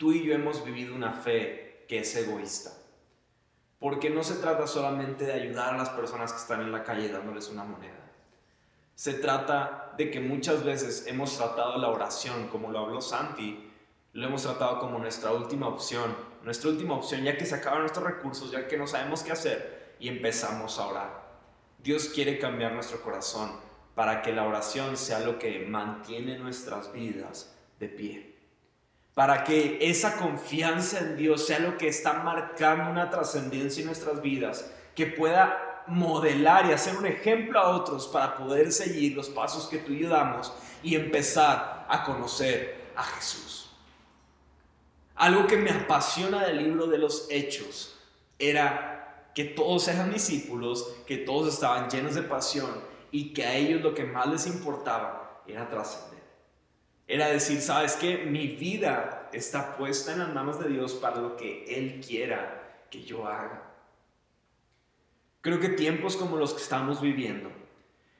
tú 0.00 0.12
y 0.12 0.24
yo 0.24 0.34
hemos 0.34 0.64
vivido 0.64 0.94
una 0.94 1.12
fe 1.12 1.84
que 1.86 1.98
es 1.98 2.16
egoísta. 2.16 2.72
Porque 3.78 4.08
no 4.08 4.22
se 4.22 4.36
trata 4.36 4.66
solamente 4.66 5.26
de 5.26 5.34
ayudar 5.34 5.74
a 5.74 5.76
las 5.76 5.90
personas 5.90 6.32
que 6.32 6.38
están 6.38 6.62
en 6.62 6.72
la 6.72 6.84
calle 6.84 7.10
dándoles 7.10 7.50
una 7.50 7.64
moneda. 7.64 8.10
Se 8.94 9.12
trata 9.12 9.92
de 9.98 10.10
que 10.10 10.20
muchas 10.20 10.64
veces 10.64 11.04
hemos 11.06 11.36
tratado 11.36 11.76
la 11.76 11.90
oración, 11.90 12.48
como 12.48 12.70
lo 12.70 12.78
habló 12.78 13.02
Santi, 13.02 13.70
lo 14.14 14.26
hemos 14.26 14.42
tratado 14.42 14.80
como 14.80 14.98
nuestra 14.98 15.32
última 15.32 15.68
opción. 15.68 16.16
Nuestra 16.44 16.70
última 16.70 16.94
opción 16.94 17.22
ya 17.22 17.36
que 17.36 17.44
se 17.44 17.56
acaban 17.56 17.80
nuestros 17.80 18.06
recursos, 18.06 18.50
ya 18.50 18.66
que 18.66 18.78
no 18.78 18.86
sabemos 18.86 19.22
qué 19.22 19.32
hacer 19.32 19.96
y 20.00 20.08
empezamos 20.08 20.78
a 20.78 20.86
orar. 20.86 21.30
Dios 21.76 22.08
quiere 22.08 22.38
cambiar 22.38 22.72
nuestro 22.72 23.02
corazón 23.02 23.52
para 23.94 24.22
que 24.22 24.32
la 24.32 24.46
oración 24.46 24.96
sea 24.96 25.20
lo 25.20 25.38
que 25.38 25.66
mantiene 25.66 26.38
nuestras 26.38 26.90
vidas 26.90 27.54
de 27.78 27.88
pie. 27.88 28.29
Para 29.14 29.44
que 29.44 29.78
esa 29.80 30.16
confianza 30.16 30.98
en 31.00 31.16
Dios 31.16 31.46
sea 31.46 31.58
lo 31.58 31.76
que 31.76 31.88
está 31.88 32.14
marcando 32.14 32.90
una 32.90 33.10
trascendencia 33.10 33.80
en 33.80 33.86
nuestras 33.86 34.22
vidas, 34.22 34.70
que 34.94 35.06
pueda 35.06 35.84
modelar 35.86 36.66
y 36.66 36.72
hacer 36.72 36.96
un 36.96 37.06
ejemplo 37.06 37.58
a 37.58 37.70
otros 37.70 38.06
para 38.08 38.36
poder 38.36 38.72
seguir 38.72 39.16
los 39.16 39.28
pasos 39.28 39.66
que 39.66 39.78
tú 39.78 39.92
y 39.92 40.00
yo 40.00 40.08
damos 40.08 40.52
y 40.82 40.94
empezar 40.94 41.86
a 41.88 42.04
conocer 42.04 42.92
a 42.96 43.02
Jesús. 43.02 43.70
Algo 45.16 45.46
que 45.46 45.56
me 45.56 45.70
apasiona 45.70 46.46
del 46.46 46.58
libro 46.58 46.86
de 46.86 46.98
los 46.98 47.26
Hechos 47.30 47.98
era 48.38 49.30
que 49.34 49.44
todos 49.44 49.86
eran 49.88 50.12
discípulos, 50.12 50.96
que 51.06 51.18
todos 51.18 51.52
estaban 51.52 51.90
llenos 51.90 52.14
de 52.14 52.22
pasión 52.22 52.70
y 53.10 53.32
que 53.32 53.44
a 53.44 53.54
ellos 53.54 53.82
lo 53.82 53.94
que 53.94 54.04
más 54.04 54.26
les 54.28 54.46
importaba 54.46 55.42
era 55.46 55.68
trascender. 55.68 56.19
Era 57.10 57.26
decir, 57.26 57.60
¿sabes 57.60 57.94
qué? 57.94 58.18
Mi 58.18 58.46
vida 58.46 59.28
está 59.32 59.76
puesta 59.76 60.12
en 60.12 60.20
las 60.20 60.32
manos 60.32 60.60
de 60.60 60.68
Dios 60.68 60.92
para 60.92 61.16
lo 61.16 61.36
que 61.36 61.64
Él 61.64 62.00
quiera 62.06 62.84
que 62.88 63.02
yo 63.02 63.26
haga. 63.26 63.64
Creo 65.40 65.58
que 65.58 65.70
tiempos 65.70 66.16
como 66.16 66.36
los 66.36 66.54
que 66.54 66.62
estamos 66.62 67.00
viviendo, 67.00 67.50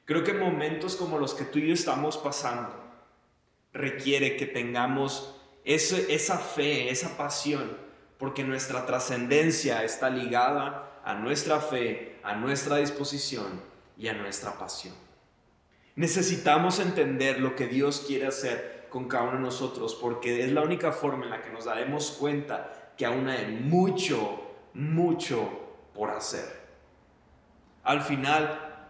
creo 0.03 0.25
que 0.25 0.33
momentos 0.33 0.97
como 0.97 1.19
los 1.19 1.33
que 1.33 1.45
tú 1.45 1.59
y 1.59 1.69
yo 1.69 1.73
estamos 1.73 2.17
pasando, 2.17 2.75
requiere 3.71 4.35
que 4.35 4.45
tengamos 4.45 5.39
esa 5.63 6.37
fe, 6.37 6.89
esa 6.89 7.15
pasión, 7.15 7.77
porque 8.17 8.43
nuestra 8.43 8.85
trascendencia 8.85 9.85
está 9.85 10.09
ligada 10.09 10.99
a 11.05 11.13
nuestra 11.13 11.61
fe, 11.61 12.19
a 12.23 12.35
nuestra 12.35 12.75
disposición 12.75 13.61
y 13.97 14.09
a 14.09 14.13
nuestra 14.15 14.59
pasión. 14.59 14.95
Necesitamos 15.95 16.79
entender 16.79 17.39
lo 17.39 17.55
que 17.55 17.67
Dios 17.67 18.03
quiere 18.05 18.27
hacer 18.27 18.80
con 18.91 19.07
cada 19.07 19.23
uno 19.23 19.37
de 19.37 19.39
nosotros 19.39 19.95
porque 19.95 20.43
es 20.43 20.51
la 20.51 20.61
única 20.61 20.91
forma 20.91 21.23
en 21.23 21.31
la 21.31 21.41
que 21.41 21.49
nos 21.49 21.65
daremos 21.65 22.11
cuenta 22.11 22.93
que 22.97 23.05
aún 23.05 23.27
hay 23.29 23.47
mucho, 23.47 24.51
mucho 24.73 25.49
por 25.93 26.09
hacer. 26.11 26.61
Al 27.83 28.01
final, 28.01 28.85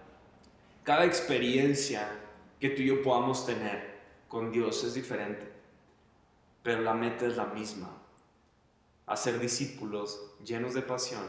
cada 0.83 1.05
experiencia 1.05 2.09
que 2.59 2.71
tú 2.71 2.81
y 2.81 2.87
yo 2.87 3.01
podamos 3.03 3.45
tener 3.45 4.01
con 4.27 4.51
Dios 4.51 4.83
es 4.83 4.95
diferente, 4.95 5.49
pero 6.63 6.81
la 6.81 6.95
meta 6.95 7.27
es 7.27 7.37
la 7.37 7.45
misma. 7.45 7.95
Hacer 9.05 9.39
discípulos 9.39 10.33
llenos 10.43 10.73
de 10.73 10.81
pasión 10.81 11.23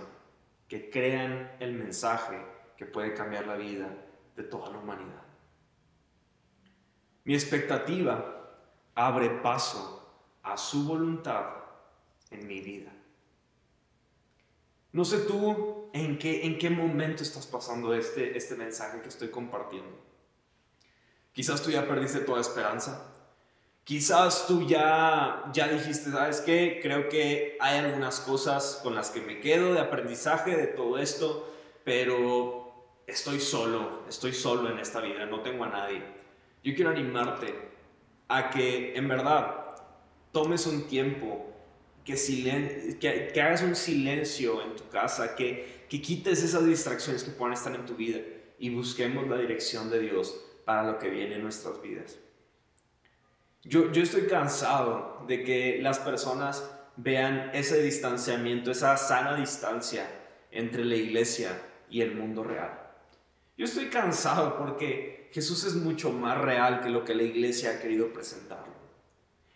que 0.66 0.88
crean 0.88 1.56
el 1.60 1.74
mensaje 1.74 2.38
que 2.78 2.86
puede 2.86 3.12
cambiar 3.12 3.46
la 3.46 3.56
vida 3.56 3.94
de 4.34 4.42
toda 4.44 4.70
la 4.70 4.78
humanidad. 4.78 5.22
Mi 7.24 7.34
expectativa 7.34 8.41
abre 8.94 9.30
paso 9.30 10.02
a 10.42 10.56
su 10.56 10.84
voluntad 10.84 11.46
en 12.30 12.46
mi 12.46 12.60
vida. 12.60 12.92
No 14.92 15.04
sé 15.04 15.20
tú 15.20 15.88
en 15.92 16.18
qué, 16.18 16.44
en 16.44 16.58
qué 16.58 16.68
momento 16.68 17.22
estás 17.22 17.46
pasando 17.46 17.94
este, 17.94 18.36
este 18.36 18.56
mensaje 18.56 19.00
que 19.00 19.08
estoy 19.08 19.28
compartiendo. 19.28 19.98
Quizás 21.32 21.62
tú 21.62 21.70
ya 21.70 21.88
perdiste 21.88 22.20
toda 22.20 22.40
esperanza. 22.40 23.08
Quizás 23.84 24.46
tú 24.46 24.66
ya, 24.66 25.50
ya 25.52 25.66
dijiste, 25.68 26.10
¿sabes 26.10 26.40
qué? 26.42 26.78
Creo 26.82 27.08
que 27.08 27.56
hay 27.58 27.78
algunas 27.78 28.20
cosas 28.20 28.80
con 28.82 28.94
las 28.94 29.10
que 29.10 29.20
me 29.22 29.40
quedo 29.40 29.72
de 29.72 29.80
aprendizaje 29.80 30.56
de 30.56 30.66
todo 30.68 30.98
esto, 30.98 31.52
pero 31.84 33.02
estoy 33.06 33.40
solo, 33.40 34.04
estoy 34.08 34.34
solo 34.34 34.70
en 34.70 34.78
esta 34.78 35.00
vida, 35.00 35.26
no 35.26 35.40
tengo 35.40 35.64
a 35.64 35.68
nadie. 35.68 36.02
Yo 36.62 36.74
quiero 36.76 36.90
animarte 36.90 37.71
a 38.36 38.50
que 38.50 38.94
en 38.96 39.08
verdad 39.08 39.76
tomes 40.32 40.66
un 40.66 40.88
tiempo 40.88 41.52
que, 42.04 42.14
que, 42.98 43.30
que, 43.32 43.42
hagas 43.42 43.62
un 43.62 43.76
silencio 43.76 44.62
en 44.62 44.74
tu 44.74 44.88
casa, 44.88 45.36
que, 45.36 45.86
que 45.88 46.00
quites 46.00 46.42
esas 46.42 46.66
distracciones 46.66 47.22
que 47.22 47.30
puedan 47.30 47.52
estar 47.52 47.74
en 47.74 47.86
tu 47.86 47.94
vida 47.94 48.18
y 48.58 48.70
busquemos 48.70 49.28
la 49.28 49.36
dirección 49.36 49.90
de 49.90 50.00
Dios 50.00 50.34
para 50.64 50.82
lo 50.84 50.98
que 50.98 51.10
viene 51.10 51.36
en 51.36 51.42
nuestras 51.42 51.80
vidas. 51.82 52.18
Yo, 53.62 53.92
yo 53.92 54.02
estoy 54.02 54.22
cansado 54.22 55.24
de 55.28 55.44
que 55.44 55.78
las 55.80 56.00
personas 56.00 56.68
vean 56.96 57.50
ese 57.54 57.82
distanciamiento, 57.82 58.70
esa 58.70 58.96
sana 58.96 59.36
distancia 59.36 60.06
entre 60.50 60.84
la 60.84 60.96
iglesia 60.96 61.50
y 61.88 62.00
el 62.00 62.14
mundo 62.14 62.42
real. 62.42 62.81
Yo 63.56 63.64
estoy 63.64 63.86
cansado 63.86 64.56
porque 64.56 65.28
Jesús 65.32 65.64
es 65.64 65.74
mucho 65.74 66.10
más 66.10 66.38
real 66.38 66.80
que 66.80 66.90
lo 66.90 67.04
que 67.04 67.14
la 67.14 67.22
iglesia 67.22 67.72
ha 67.72 67.80
querido 67.80 68.12
presentar. 68.12 68.64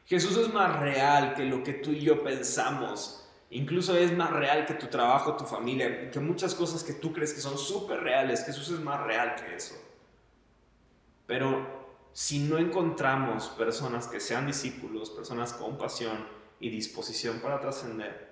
Jesús 0.07 0.37
es 0.37 0.53
más 0.53 0.79
real 0.81 1.35
que 1.35 1.45
lo 1.45 1.63
que 1.63 1.73
tú 1.73 1.91
y 1.91 2.01
yo 2.01 2.23
pensamos. 2.23 3.29
Incluso 3.51 3.97
es 3.97 4.17
más 4.17 4.31
real 4.31 4.67
que 4.67 4.75
tu 4.75 4.87
trabajo, 4.87 5.37
tu 5.37 5.45
familia, 5.45 6.11
que 6.11 6.21
muchas 6.21 6.55
cosas 6.55 6.83
que 6.83 6.93
tú 6.93 7.13
crees 7.13 7.33
que 7.33 7.41
son 7.41 7.59
súper 7.59 8.01
reales. 8.01 8.45
Jesús 8.45 8.71
es 8.71 8.81
más 8.81 9.01
real 9.03 9.35
que 9.35 9.57
eso. 9.57 9.75
Pero 11.27 11.67
si 12.13 12.39
no 12.39 12.59
encontramos 12.59 13.49
personas 13.51 14.09
que 14.09 14.21
sean 14.21 14.47
discípulos, 14.47 15.11
personas 15.11 15.53
con 15.53 15.77
pasión 15.77 16.27
y 16.61 16.71
disposición 16.71 17.41
para 17.41 17.61
trascender, 17.61 18.27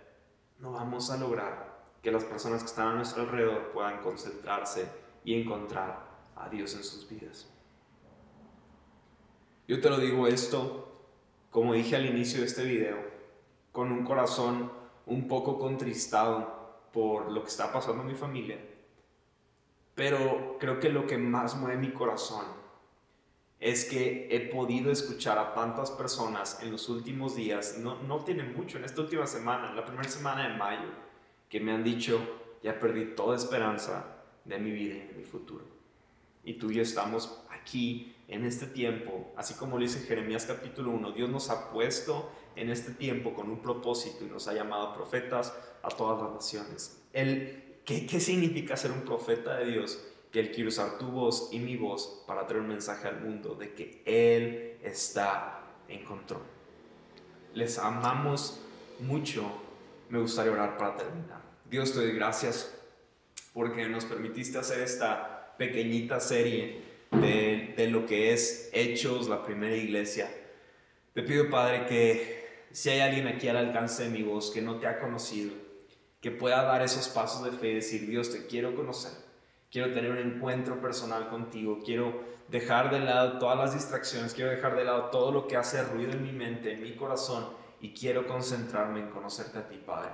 no 0.59 0.73
vamos 0.73 1.11
a 1.11 1.17
lograr 1.17 1.75
que 2.03 2.13
las 2.13 2.25
personas 2.25 2.63
que 2.63 2.69
están 2.69 2.89
a 2.89 2.95
nuestro 2.95 3.23
alrededor 3.23 3.73
puedan 3.73 4.01
concentrarse 4.01 5.04
y 5.25 5.41
encontrar 5.41 6.07
a 6.37 6.49
Dios 6.49 6.75
en 6.75 6.85
sus 6.85 7.09
vidas. 7.09 7.51
Yo 9.67 9.81
te 9.81 9.89
lo 9.89 9.99
digo 9.99 10.27
esto 10.27 10.85
como 11.55 11.73
dije 11.73 11.95
al 11.95 12.05
inicio 12.05 12.41
de 12.41 12.47
este 12.47 12.65
video, 12.65 12.97
con 13.71 13.93
un 13.93 14.05
corazón 14.05 14.73
un 15.07 15.29
poco 15.29 15.57
contristado 15.57 16.89
por 16.93 17.31
lo 17.31 17.43
que 17.43 17.49
está 17.49 17.73
pasando 17.73 18.03
en 18.03 18.09
mi 18.09 18.17
familia. 18.17 18.59
Pero 19.95 20.57
creo 20.59 20.81
que 20.81 20.89
lo 20.89 21.07
que 21.07 21.17
más 21.17 21.55
mueve 21.55 21.79
mi 21.79 21.93
corazón 21.93 22.45
es 23.61 23.85
que 23.85 24.27
he 24.33 24.41
podido 24.53 24.91
escuchar 24.91 25.39
a 25.39 25.55
tantas 25.55 25.93
personas 25.93 26.61
en 26.61 26.73
los 26.73 26.89
últimos 26.89 27.37
días, 27.37 27.79
no, 27.79 28.03
no 28.03 28.25
tiene 28.25 28.43
mucho, 28.43 28.79
en 28.79 28.85
esta 28.85 29.03
última 29.03 29.29
semana, 29.29 29.73
la 29.75 29.87
primera 29.87 30.09
semana 30.09 30.49
de 30.49 30.57
mayo, 30.57 30.89
que 31.49 31.61
me 31.61 31.71
han 31.71 31.85
dicho, 31.85 32.19
ya 32.65 32.81
perdí 32.81 33.15
toda 33.15 33.37
esperanza 33.37 34.14
de 34.45 34.59
mi 34.59 34.71
vida 34.71 34.95
y 34.95 35.07
de 35.07 35.15
mi 35.15 35.25
futuro. 35.25 35.65
Y 36.45 36.55
tú 36.55 36.71
y 36.71 36.75
yo 36.75 36.83
estamos 36.83 37.41
aquí 37.51 38.15
en 38.29 38.45
este 38.45 38.67
tiempo, 38.67 39.33
así 39.37 39.55
como 39.55 39.77
lo 39.79 39.83
dice 39.83 40.01
Jeremías 40.01 40.47
capítulo 40.47 40.91
1, 40.91 41.13
Dios 41.13 41.31
nos 41.31 41.51
ha 41.51 41.71
puesto 41.71 42.31
en 42.57 42.71
este 42.71 42.93
tiempo 42.93 43.35
con 43.35 43.51
un 43.51 43.61
propósito 43.61 44.25
y 44.25 44.29
nos 44.29 44.49
ha 44.49 44.55
llamado 44.55 44.95
profetas 44.95 45.55
a 45.83 45.89
todas 45.89 46.23
las 46.23 46.33
naciones. 46.33 47.03
El, 47.13 47.81
¿qué, 47.85 48.07
¿Qué 48.07 48.21
significa 48.21 48.77
ser 48.77 48.93
un 48.93 49.03
profeta 49.03 49.57
de 49.57 49.73
Dios? 49.73 50.05
Que 50.31 50.41
Él 50.41 50.51
quiere 50.51 50.69
usar 50.69 50.99
tu 50.99 51.07
voz 51.07 51.49
y 51.53 51.59
mi 51.59 51.77
voz 51.77 52.25
para 52.27 52.47
traer 52.47 52.63
un 52.63 52.69
mensaje 52.69 53.09
al 53.09 53.21
mundo 53.21 53.55
de 53.55 53.75
que 53.75 54.03
Él 54.05 54.79
está 54.83 55.63
en 55.89 56.05
control. 56.05 56.43
Les 57.55 57.79
amamos 57.79 58.61
mucho. 59.01 59.45
Me 60.09 60.19
gustaría 60.19 60.53
orar 60.53 60.77
para 60.77 60.97
terminar. 60.97 61.43
Dios 61.71 61.93
te 61.93 62.01
doy 62.01 62.13
gracias 62.13 62.75
porque 63.55 63.89
nos 63.89 64.05
permitiste 64.05 64.59
hacer 64.59 64.81
esta 64.81 65.55
pequeñita 65.57 66.21
serie 66.21 66.83
de, 67.13 67.89
lo 67.89 68.05
que 68.05 68.33
es 68.33 68.69
Hechos, 68.73 69.29
la 69.29 69.45
primera 69.45 69.77
iglesia. 69.77 70.29
Te 71.15 71.23
pido, 71.23 71.49
Padre, 71.49 71.87
que 71.87 72.67
si 72.73 72.91
hay 72.91 73.01
alguien 73.01 73.29
aquí 73.29 73.47
al 73.47 73.57
alcance 73.57 74.03
de 74.03 74.11
mi 74.11 74.25
voz 74.25 74.51
que 74.51 74.61
no 74.61 74.81
te 74.81 74.89
ha 74.89 74.99
conocido, 74.99 75.53
que 76.21 76.33
pueda 76.33 76.65
dar 76.65 76.83
esos 76.83 77.09
pasos 77.09 77.45
de 77.45 77.57
fe 77.57 77.69
y 77.69 77.75
decir, 77.75 78.09
Dios, 78.09 78.33
te 78.33 78.47
quiero 78.47 78.75
conocer, 78.75 79.13
quiero 79.71 79.93
tener 79.93 80.11
un 80.11 80.19
encuentro 80.19 80.81
personal 80.81 81.29
contigo, 81.29 81.79
quiero 81.85 82.25
dejar 82.49 82.91
de 82.91 82.99
lado 82.99 83.39
todas 83.39 83.57
las 83.57 83.75
distracciones, 83.75 84.35
quiero 84.35 84.51
dejar 84.51 84.75
de 84.75 84.85
lado 84.85 85.11
todo 85.11 85.31
lo 85.31 85.47
que 85.47 85.57
hace 85.57 85.81
ruido 85.85 86.11
en 86.13 86.25
mi 86.25 86.33
mente, 86.33 86.73
en 86.73 86.83
mi 86.83 86.97
corazón, 86.97 87.47
y 87.81 87.95
quiero 87.95 88.27
concentrarme 88.27 89.01
en 89.01 89.11
conocerte 89.11 89.59
a 89.59 89.69
ti, 89.69 89.81
Padre. 89.85 90.11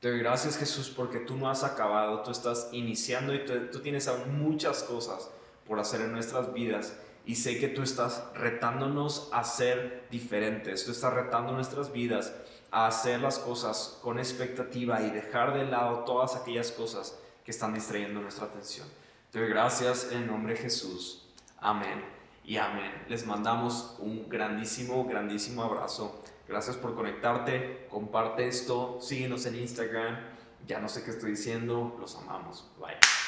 Te 0.00 0.08
doy 0.08 0.20
gracias, 0.20 0.56
Jesús, 0.56 0.88
porque 0.88 1.18
tú 1.18 1.36
no 1.36 1.50
has 1.50 1.62
acabado, 1.62 2.22
tú 2.22 2.30
estás 2.30 2.70
iniciando 2.72 3.34
y 3.34 3.44
tú, 3.44 3.80
tienes 3.80 4.10
muchas 4.28 4.82
cosas 4.82 5.28
por 5.68 5.78
hacer 5.78 6.00
en 6.00 6.12
nuestras 6.12 6.54
vidas 6.54 6.96
y 7.26 7.36
sé 7.36 7.58
que 7.58 7.68
tú 7.68 7.82
estás 7.82 8.24
retándonos 8.34 9.28
a 9.30 9.44
ser 9.44 10.06
diferentes, 10.10 10.86
tú 10.86 10.92
estás 10.92 11.12
retando 11.12 11.52
nuestras 11.52 11.92
vidas 11.92 12.32
a 12.70 12.86
hacer 12.86 13.20
las 13.20 13.38
cosas 13.38 13.98
con 14.02 14.18
expectativa 14.18 15.02
y 15.02 15.10
dejar 15.10 15.52
de 15.52 15.66
lado 15.66 16.04
todas 16.04 16.34
aquellas 16.34 16.72
cosas 16.72 17.18
que 17.44 17.50
están 17.50 17.74
distrayendo 17.74 18.22
nuestra 18.22 18.46
atención. 18.46 18.88
Te 19.30 19.38
doy 19.38 19.50
gracias 19.50 20.08
en 20.12 20.26
nombre 20.26 20.54
de 20.54 20.60
Jesús. 20.60 21.26
Amén 21.58 22.02
y 22.42 22.56
amén. 22.56 22.90
Les 23.06 23.26
mandamos 23.26 23.96
un 23.98 24.30
grandísimo, 24.30 25.04
grandísimo 25.04 25.62
abrazo. 25.62 26.19
Gracias 26.50 26.76
por 26.76 26.96
conectarte. 26.96 27.86
Comparte 27.88 28.48
esto. 28.48 28.98
Síguenos 29.00 29.46
en 29.46 29.54
Instagram. 29.54 30.18
Ya 30.66 30.80
no 30.80 30.88
sé 30.88 31.04
qué 31.04 31.12
estoy 31.12 31.30
diciendo. 31.30 31.96
Los 32.00 32.16
amamos. 32.16 32.68
Bye. 32.80 33.19